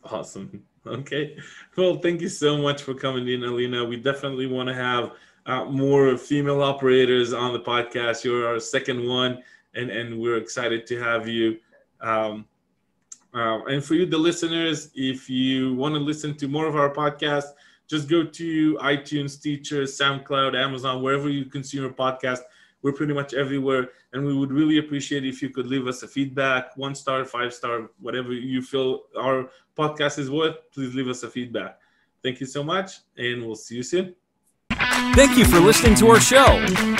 Awesome. 0.05 0.63
Okay. 0.87 1.37
Well, 1.77 1.99
thank 1.99 2.23
you 2.23 2.31
so 2.31 2.57
much 2.57 2.83
for 2.83 2.95
coming 2.95 3.29
in, 3.29 3.45
Alina. 3.45 3.85
We 3.85 3.97
definitely 3.97 4.47
want 4.47 4.71
to 4.71 4.75
have 4.75 5.13
uh, 5.47 5.65
more 5.65 6.17
female 6.17 6.63
operators 6.63 7.33
on 7.33 7.53
the 7.53 7.61
podcast. 7.61 8.25
You're 8.25 8.47
our 8.47 8.61
second 8.61 9.07
one, 9.07 9.43
and, 9.75 9.91
and 9.91 10.21
we're 10.21 10.37
excited 10.37 10.87
to 10.89 11.01
have 11.01 11.29
you. 11.29 11.59
Um, 12.01 12.47
uh, 13.33 13.65
and 13.67 13.85
for 13.85 13.95
you, 13.95 14.07
the 14.07 14.19
listeners, 14.19 14.91
if 14.95 15.31
you 15.31 15.75
want 15.75 15.95
to 15.95 16.01
listen 16.01 16.37
to 16.37 16.49
more 16.49 16.67
of 16.67 16.77
our 16.77 16.93
podcast, 16.93 17.45
just 17.87 18.09
go 18.09 18.25
to 18.25 18.75
iTunes, 18.77 19.31
Stitcher, 19.31 19.83
SoundCloud, 19.83 20.57
Amazon, 20.57 21.03
wherever 21.03 21.29
you 21.29 21.45
consume 21.45 21.83
your 21.83 21.93
podcast. 21.93 22.41
We're 22.83 22.93
pretty 22.93 23.13
much 23.13 23.35
everywhere, 23.35 23.91
and 24.13 24.25
we 24.25 24.35
would 24.35 24.51
really 24.51 24.79
appreciate 24.79 25.27
if 25.27 25.43
you 25.43 25.51
could 25.51 25.67
leave 25.67 25.87
us 25.87 26.03
a 26.03 26.09
feedback, 26.09 26.77
one 26.77 26.95
star, 26.95 27.25
five 27.27 27.53
star, 27.53 27.91
whatever 28.01 28.33
you 28.33 28.63
feel 28.63 29.03
our 29.19 29.51
podcast 29.77 30.19
is 30.19 30.31
worth. 30.31 30.57
Please 30.73 30.95
leave 30.95 31.09
us 31.09 31.23
a 31.23 31.29
feedback. 31.29 31.79
Thank 32.23 32.41
you 32.41 32.47
so 32.47 32.63
much, 32.63 33.01
and 33.19 33.45
we'll 33.45 33.55
see 33.55 33.77
you 33.77 33.83
soon. 33.83 34.15
Thank 35.15 35.37
you 35.37 35.45
for 35.45 35.59
listening 35.61 35.95
to 35.97 36.09
our 36.09 36.21
show. 36.21 36.47